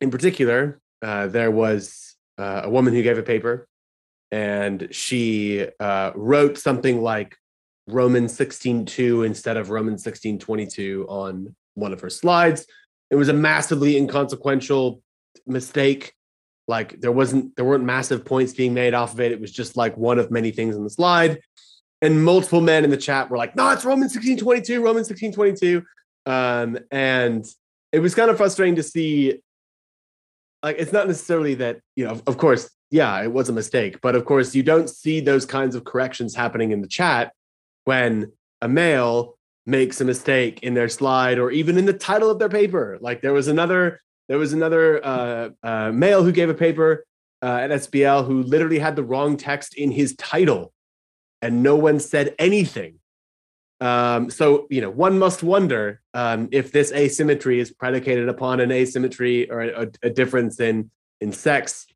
[0.01, 3.69] in particular, uh, there was uh, a woman who gave a paper,
[4.31, 7.37] and she uh, wrote something like
[7.89, 12.67] Romans 16:2 instead of Romans 16:22 on one of her slides.
[13.11, 15.03] It was a massively inconsequential
[15.47, 16.13] mistake.
[16.69, 19.33] Like there wasn't there weren't massive points being made off of it.
[19.33, 21.41] It was just like one of many things on the slide.
[22.01, 25.85] And multiple men in the chat were like, "No, it's Romans 16:22, Romans 16:22."
[26.27, 27.45] Um, and
[27.93, 29.41] it was kind of frustrating to see
[30.63, 34.15] like it's not necessarily that, you know, of course, yeah, it was a mistake, but
[34.15, 37.33] of course you don't see those kinds of corrections happening in the chat
[37.85, 42.39] when a male makes a mistake in their slide or even in the title of
[42.39, 42.99] their paper.
[43.01, 47.05] Like there was another there was another uh, uh, male who gave a paper
[47.43, 50.73] uh, at SBL who literally had the wrong text in his title,
[51.43, 52.95] and no one said anything.
[53.81, 58.73] Um, so you know, one must wonder um, if this asymmetry is predicated upon an
[58.73, 61.87] asymmetry or a, a difference in in sex.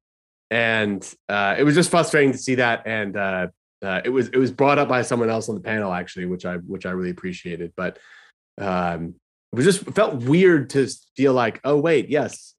[0.51, 3.47] And uh, it was just frustrating to see that, and uh,
[3.83, 6.45] uh, it was it was brought up by someone else on the panel actually, which
[6.45, 7.73] I which I really appreciated.
[7.77, 7.99] But
[8.59, 9.15] um,
[9.53, 12.55] it was just it felt weird to feel like, oh wait, yes,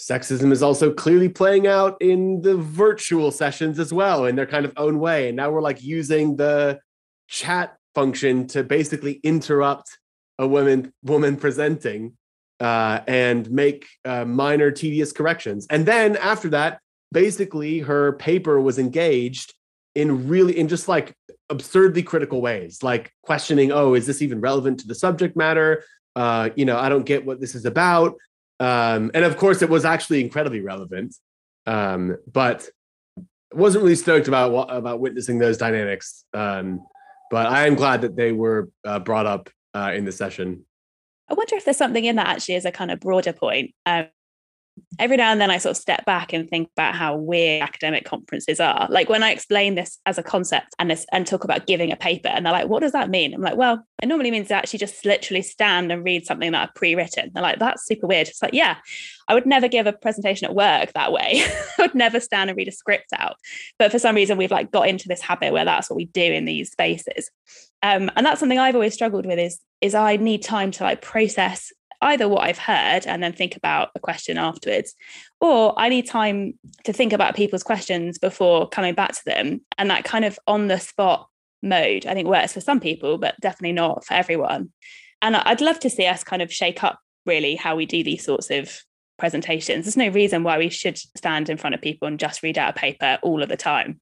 [0.00, 4.64] sexism is also clearly playing out in the virtual sessions as well in their kind
[4.64, 5.28] of own way.
[5.28, 6.80] And now we're like using the
[7.28, 9.98] chat function to basically interrupt
[10.38, 12.16] a woman woman presenting
[12.60, 15.66] uh, and make uh, minor tedious corrections.
[15.68, 16.80] And then after that,
[17.12, 19.54] basically her paper was engaged
[19.94, 21.14] in really in just like
[21.48, 25.82] absurdly critical ways like questioning oh is this even relevant to the subject matter
[26.14, 28.14] uh you know i don't get what this is about
[28.60, 31.16] um and of course it was actually incredibly relevant.
[31.66, 32.68] Um but
[33.52, 36.24] wasn't really stoked about about witnessing those dynamics.
[36.32, 36.86] Um
[37.30, 40.66] but i am glad that they were uh, brought up uh, in the session.
[41.28, 43.74] I wonder if there's something in that actually as a kind of broader point.
[43.86, 44.06] Um
[44.98, 48.04] every now and then I sort of step back and think about how weird academic
[48.04, 48.86] conferences are.
[48.90, 51.96] Like when I explain this as a concept and this, and talk about giving a
[51.96, 54.54] paper, and they're like, "What does that mean?" I'm like, "Well, it normally means to
[54.54, 58.28] actually just literally stand and read something that I've pre-written." They're like, "That's super weird."
[58.28, 58.76] It's like, yeah,
[59.28, 61.44] I would never give a presentation at work that way.
[61.78, 63.36] I would never stand and read a script out.
[63.78, 66.22] But for some reason, we've like got into this habit where that's what we do
[66.22, 67.30] in these spaces.
[67.82, 71.00] Um, and that's something I've always struggled with is is I need time to like
[71.00, 74.94] process either what I've heard and then think about a question afterwards,
[75.40, 79.60] or I need time to think about people's questions before coming back to them.
[79.78, 81.28] And that kind of on the spot
[81.62, 84.72] mode, I think works for some people, but definitely not for everyone.
[85.22, 88.24] And I'd love to see us kind of shake up really how we do these
[88.24, 88.80] sorts of
[89.18, 89.84] presentations.
[89.84, 92.70] There's no reason why we should stand in front of people and just read out
[92.70, 94.00] a paper all of the time.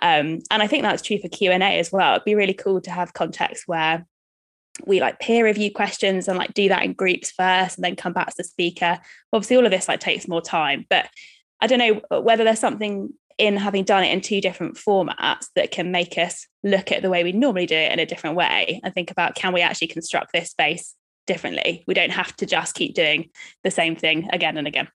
[0.00, 2.14] Um, and I think that's true for Q and A as well.
[2.14, 4.06] It'd be really cool to have context where
[4.86, 8.12] we like peer review questions and like do that in groups first and then come
[8.12, 8.98] back to the speaker.
[9.32, 11.08] Obviously all of this like takes more time but
[11.60, 15.46] i don't know uh, whether there's something in having done it in two different formats
[15.56, 18.36] that can make us look at the way we normally do it in a different
[18.36, 20.94] way and think about can we actually construct this space
[21.26, 21.84] differently?
[21.86, 23.30] We don't have to just keep doing
[23.64, 24.88] the same thing again and again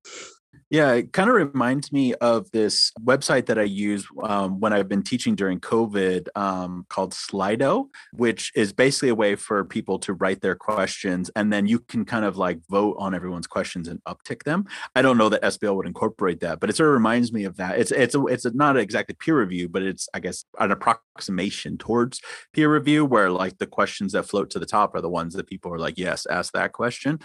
[0.69, 4.87] yeah, it kind of reminds me of this website that I use um, when I've
[4.87, 10.13] been teaching during COVID um, called Slido, which is basically a way for people to
[10.13, 14.03] write their questions and then you can kind of like vote on everyone's questions and
[14.03, 14.65] uptick them.
[14.95, 17.57] I don't know that SBL would incorporate that, but it sort of reminds me of
[17.57, 17.79] that.
[17.79, 21.77] It's it's a, it's a, not exactly peer review, but it's I guess an approximation
[21.77, 22.21] towards
[22.53, 25.47] peer review where like the questions that float to the top are the ones that
[25.47, 27.19] people are like, yes, ask that question.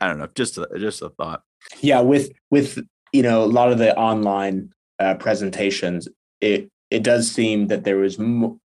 [0.00, 1.42] I don't know, just a, just a thought.
[1.80, 2.78] Yeah, with with
[3.12, 6.08] you know a lot of the online uh, presentations,
[6.40, 8.60] it it does seem that there was m-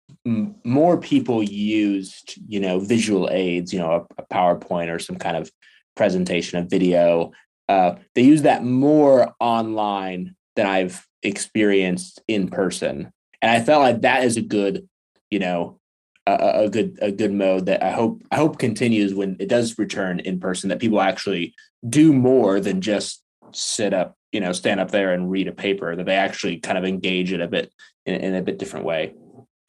[0.64, 5.38] more people used you know visual aids, you know a, a PowerPoint or some kind
[5.38, 5.52] of
[5.96, 7.32] presentation, a video.
[7.68, 14.02] Uh, they use that more online than I've experienced in person, and I felt like
[14.02, 14.88] that is a good
[15.32, 15.80] you know
[16.28, 19.78] a, a good a good mode that I hope I hope continues when it does
[19.78, 20.70] return in person.
[20.70, 21.54] That people actually
[21.88, 23.22] do more than just
[23.52, 25.96] sit up, you know, stand up there and read a paper.
[25.96, 27.72] That they actually kind of engage it a bit
[28.06, 29.14] in, in a bit different way.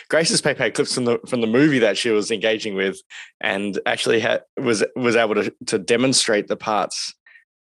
[0.08, 3.00] Grace's paper clips from the from the movie that she was engaging with,
[3.40, 7.14] and actually had, was was able to to demonstrate the parts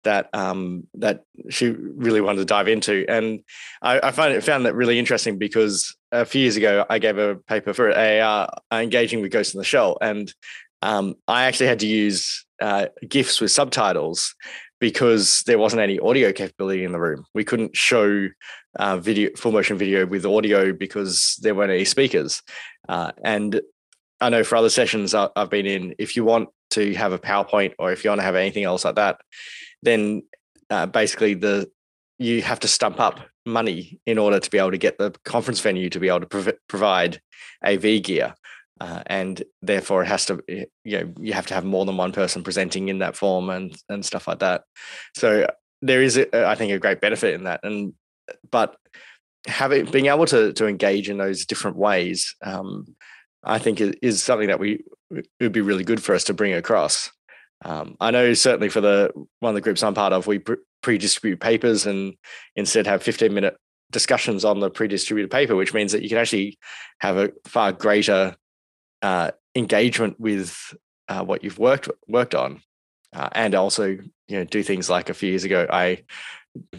[0.05, 3.05] that um, that she really wanted to dive into.
[3.09, 3.40] And
[3.82, 7.18] I, I find it found that really interesting because a few years ago I gave
[7.18, 10.32] a paper for AAR uh, engaging with Ghost in the Shell, and
[10.82, 14.34] um, I actually had to use uh, GIFs with subtitles
[14.80, 17.24] because there wasn't any audio capability in the room.
[17.34, 18.28] We couldn't show
[18.78, 22.42] uh, video, full motion video with audio because there weren't any speakers.
[22.88, 23.61] Uh, and
[24.20, 27.74] I know for other sessions I've been in, if you want to have a PowerPoint
[27.78, 29.20] or if you want to have anything else like that,
[29.82, 30.22] then
[30.70, 31.70] uh, basically the
[32.18, 35.61] you have to stump up money in order to be able to get the conference
[35.61, 37.20] venue to be able to prov- provide
[37.64, 38.34] AV gear.
[38.81, 42.11] Uh, and therefore it has to you know you have to have more than one
[42.11, 44.64] person presenting in that form and and stuff like that.
[45.14, 45.47] So
[45.81, 47.61] there is a, I think a great benefit in that.
[47.62, 47.93] And
[48.51, 48.77] but
[49.47, 52.87] having being able to to engage in those different ways um,
[53.45, 54.83] i think is something that we
[55.41, 57.11] would be really good for us to bring across.
[57.64, 60.41] Um, i know certainly for the one of the groups i'm part of we
[60.83, 62.14] pre-distribute papers and
[62.57, 63.57] instead have 15 minute
[63.91, 66.59] discussions on the pre-distributed paper which means that you can actually
[67.01, 68.35] have a far greater
[69.05, 70.74] uh, engagement with
[71.09, 72.62] uh, what you've worked worked on,
[73.12, 76.05] uh, and also you know do things like a few years ago I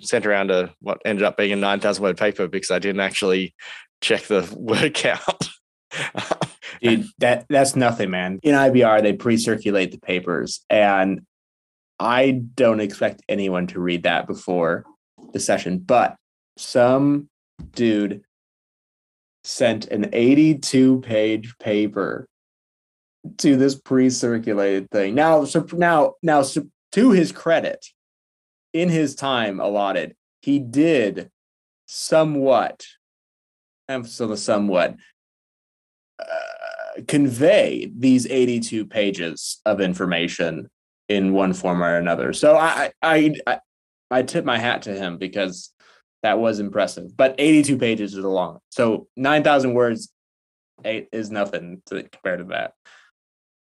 [0.01, 3.01] sent around a what ended up being a nine thousand word paper because I didn't
[3.01, 3.53] actually
[4.01, 5.49] check the word count.
[6.81, 8.39] Dude, that that's nothing, man.
[8.41, 11.21] In IBR, they pre-circulate the papers, and
[11.99, 14.83] I don't expect anyone to read that before
[15.31, 15.77] the session.
[15.77, 16.15] But
[16.57, 17.29] some
[17.73, 18.24] dude
[19.45, 22.27] sent an 82 page paper
[23.37, 25.13] to this pre-circulated thing.
[25.13, 26.43] Now, so now, now,
[26.93, 27.85] to his credit,
[28.73, 31.29] in his time allotted, he did
[31.85, 32.87] somewhat,
[33.87, 34.95] emphasis on the somewhat,
[36.19, 40.69] uh, convey these 82 pages of information
[41.07, 42.33] in one form or another.
[42.33, 43.59] So I, I, I,
[44.09, 45.71] I tip my hat to him because
[46.25, 47.15] that was impressive.
[47.15, 48.57] But 82 pages is a long.
[48.69, 50.11] So 9,000 words
[50.83, 52.73] eight is nothing to compare to that.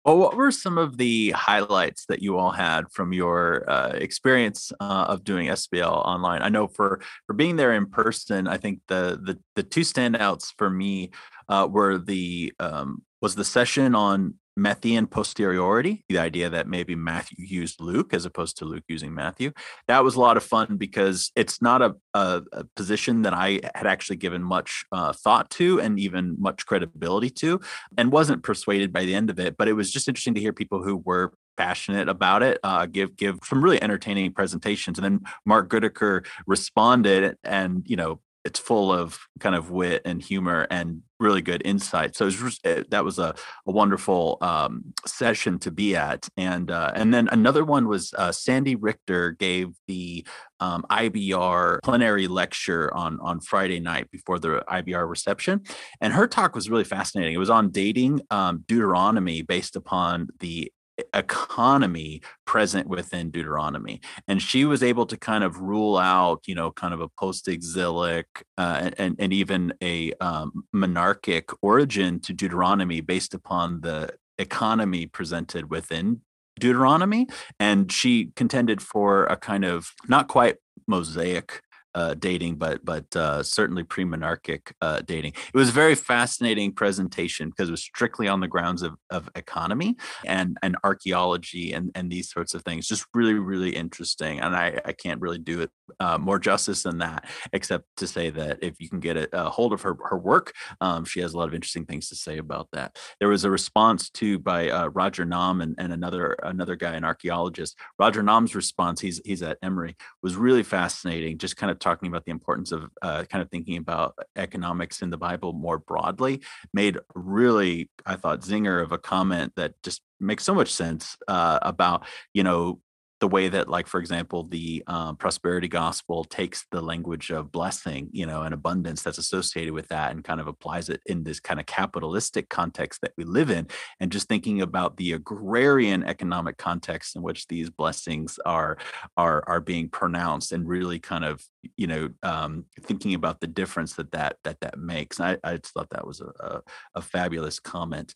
[0.04, 4.72] Well, what were some of the highlights that you all had from your uh, experience
[4.80, 6.42] uh, of doing SBL online?
[6.42, 10.52] I know for for being there in person, I think the the the two standouts
[10.58, 11.10] for me
[11.48, 17.44] uh, were the um, was the session on Matthean posteriority, the idea that maybe Matthew
[17.44, 19.52] used Luke as opposed to Luke using Matthew.
[19.88, 23.60] That was a lot of fun because it's not a, a, a position that I
[23.74, 27.60] had actually given much uh, thought to and even much credibility to,
[27.96, 29.56] and wasn't persuaded by the end of it.
[29.56, 33.16] But it was just interesting to hear people who were passionate about it uh, give
[33.16, 38.92] give some really entertaining presentations and then mark goodacre responded and you know it's full
[38.92, 42.14] of kind of wit and humor and really good insight.
[42.14, 43.34] So was, eh, that was a,
[43.66, 46.28] a wonderful um, session to be at.
[46.36, 50.26] And uh, and then another one was uh, Sandy Richter gave the
[50.60, 55.62] um, IBR plenary lecture on on Friday night before the IBR reception,
[56.00, 57.34] and her talk was really fascinating.
[57.34, 60.70] It was on dating um, Deuteronomy based upon the
[61.12, 64.00] economy present within Deuteronomy.
[64.28, 67.48] And she was able to kind of rule out, you know, kind of a post
[67.48, 68.26] exilic
[68.58, 75.70] uh, and, and even a um, monarchic origin to Deuteronomy based upon the economy presented
[75.70, 76.20] within
[76.58, 77.26] Deuteronomy.
[77.58, 81.62] And she contended for a kind of not quite mosaic
[81.94, 85.32] uh, dating, but but uh, certainly pre-monarchic uh, dating.
[85.32, 89.28] It was a very fascinating presentation because it was strictly on the grounds of, of
[89.34, 92.86] economy and and archaeology and and these sorts of things.
[92.86, 95.70] Just really really interesting, and I I can't really do it
[96.00, 99.50] uh, more justice than that, except to say that if you can get a, a
[99.50, 102.38] hold of her her work, um, she has a lot of interesting things to say
[102.38, 102.96] about that.
[103.20, 107.04] There was a response to by uh, Roger Nam and, and another another guy, an
[107.04, 107.76] archaeologist.
[107.98, 111.38] Roger Nam's response, he's he's at Emory, was really fascinating.
[111.38, 115.10] Just kind of talking about the importance of uh, kind of thinking about economics in
[115.10, 116.40] the Bible more broadly,
[116.72, 121.58] made really, I thought, zinger of a comment that just makes so much sense uh,
[121.62, 122.80] about, you know,
[123.24, 128.10] the way that like for example the um, prosperity gospel takes the language of blessing
[128.12, 131.40] you know and abundance that's associated with that and kind of applies it in this
[131.40, 133.66] kind of capitalistic context that we live in.
[133.98, 138.76] And just thinking about the agrarian economic context in which these blessings are
[139.16, 141.42] are are being pronounced and really kind of
[141.76, 145.18] you know um, thinking about the difference that that that that makes.
[145.18, 146.60] I, I just thought that was a, a,
[146.96, 148.14] a, fabulous comment.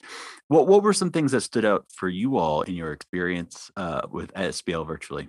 [0.49, 4.03] What what were some things that stood out for you all in your experience uh,
[4.11, 5.28] with at SBL virtually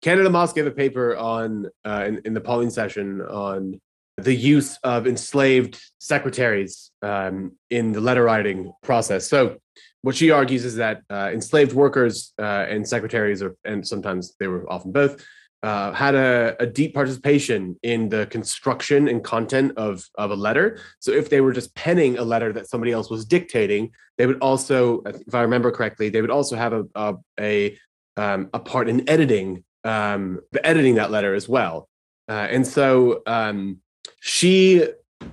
[0.00, 3.80] Candida Moss gave a paper on uh, in, in the Pauline session on
[4.16, 9.26] the use of enslaved secretaries um, in the letter writing process.
[9.26, 9.58] So,
[10.02, 14.46] what she argues is that uh, enslaved workers uh, and secretaries, or and sometimes they
[14.46, 15.24] were often both,
[15.64, 20.78] uh, had a, a, deep participation in the construction and content of, of a letter.
[21.00, 24.38] So if they were just penning a letter that somebody else was dictating, they would
[24.38, 27.78] also, if I remember correctly, they would also have a a a,
[28.18, 31.88] um, a part in editing um, editing that letter as well.
[32.28, 33.78] Uh, and so um,
[34.20, 34.86] she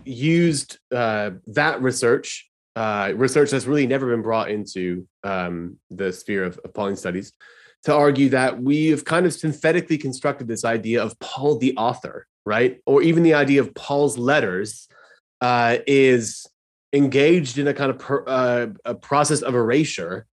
[0.05, 6.45] used uh, that research, uh, research that's really never been brought into um, the sphere
[6.45, 7.33] of, of Pauline studies,
[7.83, 12.79] to argue that we've kind of synthetically constructed this idea of Paul the author, right?
[12.85, 14.87] Or even the idea of Paul's letters
[15.41, 16.47] uh, is
[16.93, 20.25] engaged in a kind of per, uh, a process of erasure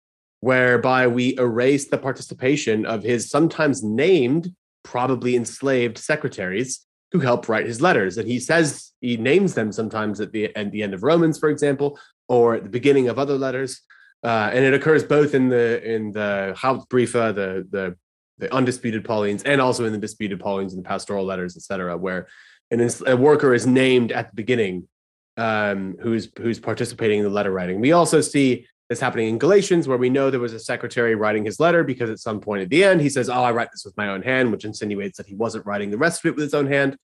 [0.43, 7.64] whereby we erase the participation of his sometimes named, probably enslaved secretaries who help write
[7.64, 8.18] his letters.
[8.18, 11.49] And he says he names them sometimes at the, at the end of Romans, for
[11.49, 11.97] example,
[12.28, 13.82] or at the beginning of other letters.
[14.24, 17.97] Uh, and it occurs both in the in the Hauptbriefe, the the
[18.38, 22.28] the undisputed Paulines, and also in the disputed Paulines and the pastoral letters, etc., where
[22.70, 24.88] an, a worker is named at the beginning
[25.36, 27.80] um, who's who's participating in the letter writing.
[27.80, 31.45] We also see this happening in Galatians, where we know there was a secretary writing
[31.45, 33.84] his letter because at some point at the end he says, "Oh, I write this
[33.84, 36.45] with my own hand," which insinuates that he wasn't writing the rest of it with
[36.45, 36.97] his own hand.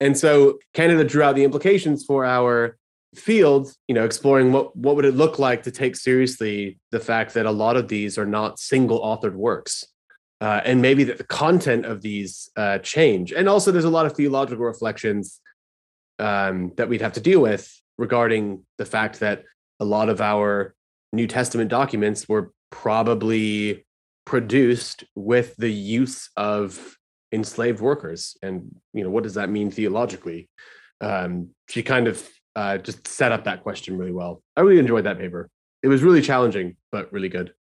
[0.00, 2.78] And so Candida drew out the implications for our
[3.14, 7.34] field, you know, exploring what what would it look like to take seriously the fact
[7.34, 9.86] that a lot of these are not single authored works.
[10.40, 13.32] Uh, and maybe that the content of these uh, change.
[13.32, 15.40] And also, there's a lot of theological reflections
[16.18, 17.64] um, that we'd have to deal with
[17.98, 19.44] regarding the fact that
[19.80, 20.74] a lot of our
[21.14, 23.86] New Testament documents were probably
[24.24, 26.96] produced with the use of
[27.32, 28.36] enslaved workers.
[28.42, 30.48] And, you know, what does that mean theologically?
[31.00, 34.42] Um, she kind of uh, just set up that question really well.
[34.56, 35.50] I really enjoyed that paper.
[35.82, 37.52] It was really challenging, but really good.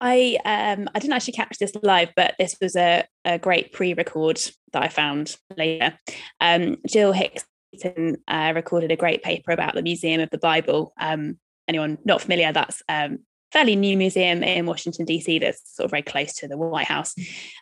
[0.00, 4.40] I um I didn't actually catch this live, but this was a, a great pre-record
[4.72, 5.96] that I found later.
[6.40, 10.92] Um, Jill Hicks-Keeton uh, recorded a great paper about the Museum of the Bible.
[10.98, 11.38] Um,
[11.72, 13.20] anyone not familiar, that's um,
[13.52, 17.14] fairly new museum in Washington DC that's sort of very close to the White House.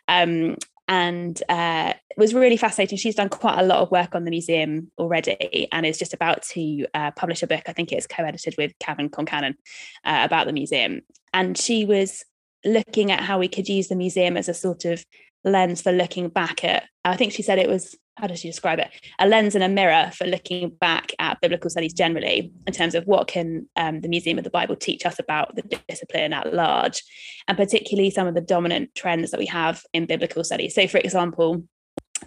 [0.07, 0.57] Um,
[0.87, 2.97] and uh, it was really fascinating.
[2.97, 6.41] She's done quite a lot of work on the museum already, and is just about
[6.43, 7.63] to uh, publish a book.
[7.67, 9.55] I think it's co-edited with Cavan Concannon
[10.03, 11.01] uh, about the museum.
[11.33, 12.25] And she was
[12.65, 15.05] looking at how we could use the museum as a sort of
[15.45, 16.83] lens for looking back at.
[17.05, 18.89] I think she said it was how does she describe it?
[19.19, 23.05] A lens and a mirror for looking back at biblical studies generally, in terms of
[23.07, 27.03] what can um, the Museum of the Bible teach us about the discipline at large,
[27.47, 30.75] and particularly some of the dominant trends that we have in biblical studies.
[30.75, 31.63] So, for example,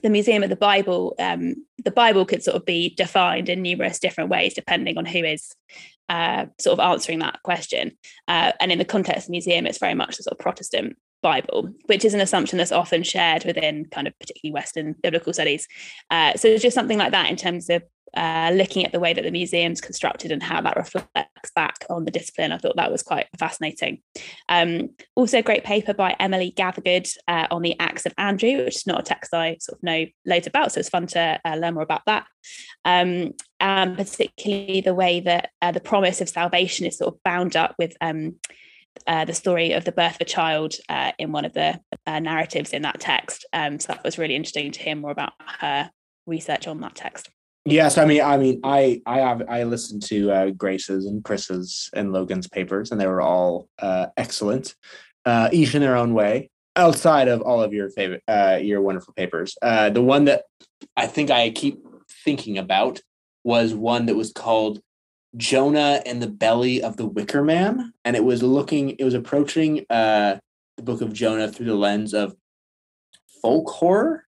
[0.03, 4.01] the Museum of the Bible, um, the Bible could sort of be defined in numerous
[4.01, 5.55] different ways depending on who is
[6.09, 7.93] uh, sort of answering that question.
[8.27, 10.97] Uh, and in the context of the museum, it's very much the sort of Protestant
[11.25, 15.67] Bible, which is an assumption that's often shared within kind of particularly Western biblical studies.
[16.11, 17.83] Uh, so just something like that in terms of
[18.15, 22.05] uh, looking at the way that the museum's constructed and how that reflects back on
[22.05, 22.53] the discipline.
[22.53, 24.03] I thought that was quite fascinating.
[24.51, 28.77] Um, also, a great paper by Emily Gathergood uh, on the Acts of Andrew, which
[28.77, 31.57] is not a text I sort of know loads about, so it's fun to uh,
[31.57, 32.27] learn more about that.
[32.85, 37.57] Um, and particularly the way that uh, the promise of salvation is sort of bound
[37.57, 38.37] up with um,
[39.07, 42.21] uh, the story of the birth of a child uh, in one of the uh,
[42.21, 43.45] narratives in that text.
[43.53, 45.91] Um, so that was really interesting to hear more about her
[46.27, 47.29] research on that text.
[47.67, 51.89] Yes, I mean, I mean, I I have I listened to uh, Grace's and Chris's
[51.95, 54.75] and Logan's papers, and they were all uh, excellent,
[55.25, 56.51] uh, each in their own way.
[56.77, 58.23] Outside of all of your favorite,
[58.63, 60.45] your wonderful papers, the one that
[60.97, 61.79] I think I keep
[62.25, 63.01] thinking about
[63.45, 64.81] was one that was called
[65.37, 69.85] Jonah and the belly of the Wicker Man, and it was looking, it was approaching
[69.91, 70.39] uh,
[70.77, 72.35] the book of Jonah through the lens of
[73.43, 74.25] folk horror,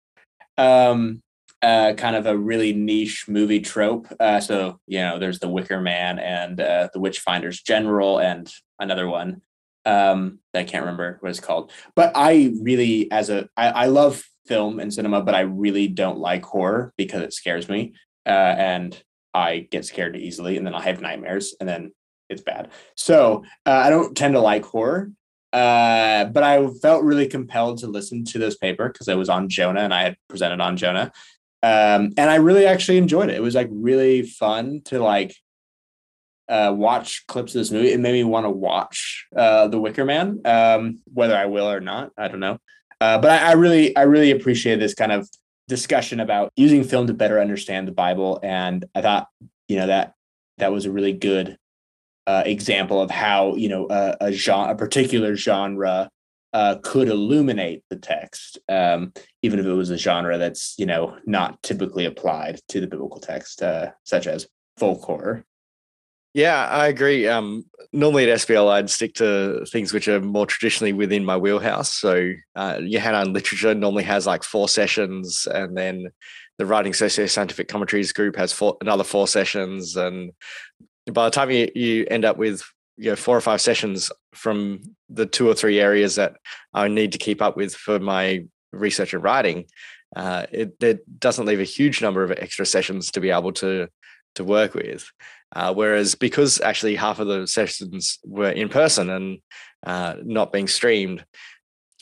[0.57, 1.21] um,
[1.61, 4.07] uh, kind of a really niche movie trope.
[4.19, 9.07] Uh, so you know, there's the Wicker Man and uh, the Witchfinders General, and another
[9.07, 9.41] one.
[9.85, 14.23] Um, I can't remember what it's called, but I really, as a, I, I love
[14.47, 17.93] film and cinema, but I really don't like horror because it scares me,
[18.25, 18.99] uh, and
[19.35, 21.91] I get scared easily, and then I have nightmares, and then
[22.29, 22.71] it's bad.
[22.95, 25.11] So uh, I don't tend to like horror.
[25.53, 29.47] Uh, but I felt really compelled to listen to this paper because it was on
[29.47, 31.13] Jonah and I had presented on Jonah.
[31.63, 33.35] Um, and I really actually enjoyed it.
[33.35, 35.33] It was like really fun to like
[36.49, 37.93] uh, watch clips of this movie.
[37.93, 41.79] It made me want to watch uh, The Wicker Man, um, whether I will or
[41.79, 42.57] not, I don't know.
[42.99, 45.29] Uh, but I, I really, I really appreciate this kind of
[45.67, 49.27] discussion about using film to better understand the Bible, and I thought,
[49.67, 50.13] you know, that
[50.57, 51.57] that was a really good
[52.27, 56.09] uh, example of how you know a, a genre, a particular genre,
[56.53, 61.17] uh, could illuminate the text, um, even if it was a genre that's you know
[61.25, 64.47] not typically applied to the biblical text, uh, such as
[64.77, 65.43] folk horror.
[66.35, 67.29] Yeah, I agree.
[67.29, 67.63] Um,
[67.93, 71.93] normally at SBL, I'd stick to things which are more traditionally within my wheelhouse.
[71.93, 76.11] So, uh, Johannine Literature normally has like four sessions, and then
[76.57, 80.33] the Writing Socio-Scientific Commentaries group has four, another four sessions, and
[81.09, 82.63] by the time you, you end up with
[82.97, 86.35] you know four or five sessions from the two or three areas that
[86.73, 89.67] I need to keep up with for my research and writing,
[90.17, 93.87] uh, it, it doesn't leave a huge number of extra sessions to be able to
[94.35, 95.09] to work with.
[95.55, 99.39] Uh, whereas because actually half of the sessions were in person and
[99.85, 101.25] uh, not being streamed,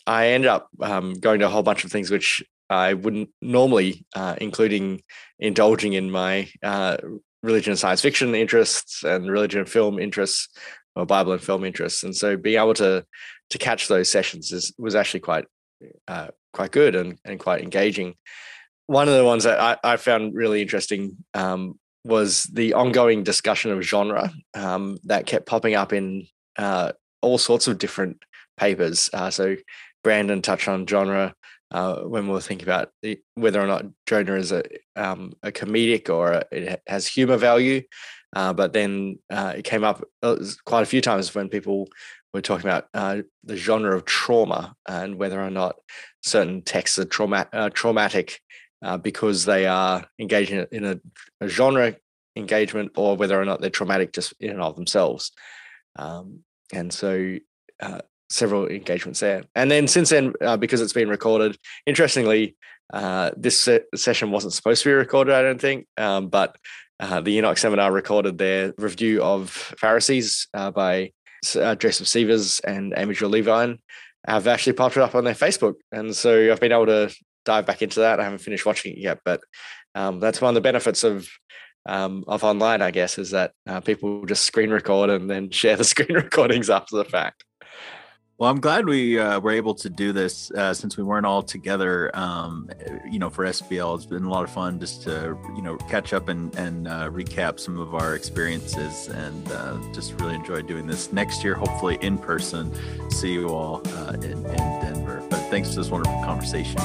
[0.08, 4.06] I ended up um, going to a whole bunch of things which I wouldn't normally,
[4.16, 5.04] uh, including
[5.40, 6.98] indulging in my uh,
[7.44, 10.50] religion and science fiction interests and religion and film interests
[10.96, 12.04] or Bible and film interests.
[12.04, 13.06] And so being able to
[13.50, 15.46] to catch those sessions is was actually quite
[16.08, 18.16] uh, quite good and, and quite engaging.
[18.88, 23.72] One of the ones that I, I found really interesting um, was the ongoing discussion
[23.72, 26.28] of genre um, that kept popping up in
[26.58, 26.92] uh,
[27.22, 28.24] all sorts of different
[28.58, 29.10] papers.
[29.14, 29.56] Uh, so
[30.04, 31.34] Brandon touched on genre
[31.72, 34.64] uh, when we are thinking about the, whether or not genre is a
[34.96, 37.82] um, a comedic or a, it has humor value.
[38.36, 40.36] Uh, but then uh, it came up uh,
[40.66, 41.88] quite a few times when people
[42.34, 45.76] were talking about the genre of trauma and whether or not
[46.24, 47.48] certain texts are trauma,
[48.84, 51.00] uh, because they are engaging in a,
[51.42, 51.96] a, genre
[52.36, 55.32] engagement or whether or not they're traumatic just in and of themselves.
[55.96, 56.40] Um,
[56.72, 57.38] and so
[58.34, 59.44] several engagements there.
[59.56, 62.56] And then since then, uh, because it's been recorded, interestingly,
[62.92, 66.58] uh, this se- session wasn't supposed to be recorded, I don't think, um, but
[67.00, 71.12] uh, the Enoch seminar recorded their review of Pharisees uh, by
[71.56, 73.80] uh, Joseph Sievers and Amy Levine
[74.26, 75.76] have actually popped it up on their Facebook.
[75.92, 77.14] And so I've been able to
[77.46, 78.20] dive back into that.
[78.20, 79.42] I haven't finished watching it yet, but
[79.96, 81.28] um, that's one of the benefits of
[81.86, 85.76] um, of online, I guess, is that uh, people just screen record and then share
[85.76, 87.44] the screen recordings after the fact.
[88.40, 91.44] Well, I'm glad we uh, were able to do this uh, since we weren't all
[91.44, 92.10] together.
[92.16, 92.68] Um,
[93.10, 96.14] you know, for SBL, it's been a lot of fun just to you know catch
[96.14, 100.88] up and and uh, recap some of our experiences, and uh, just really enjoyed doing
[100.88, 101.14] this.
[101.14, 102.74] Next year, hopefully in person.
[103.12, 105.24] See you all uh, in, in Denver.
[105.30, 106.82] But thanks for this wonderful conversation.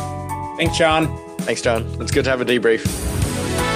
[0.58, 1.16] Thanks, John.
[1.38, 1.86] Thanks, John.
[2.00, 3.67] It's good to have a debrief.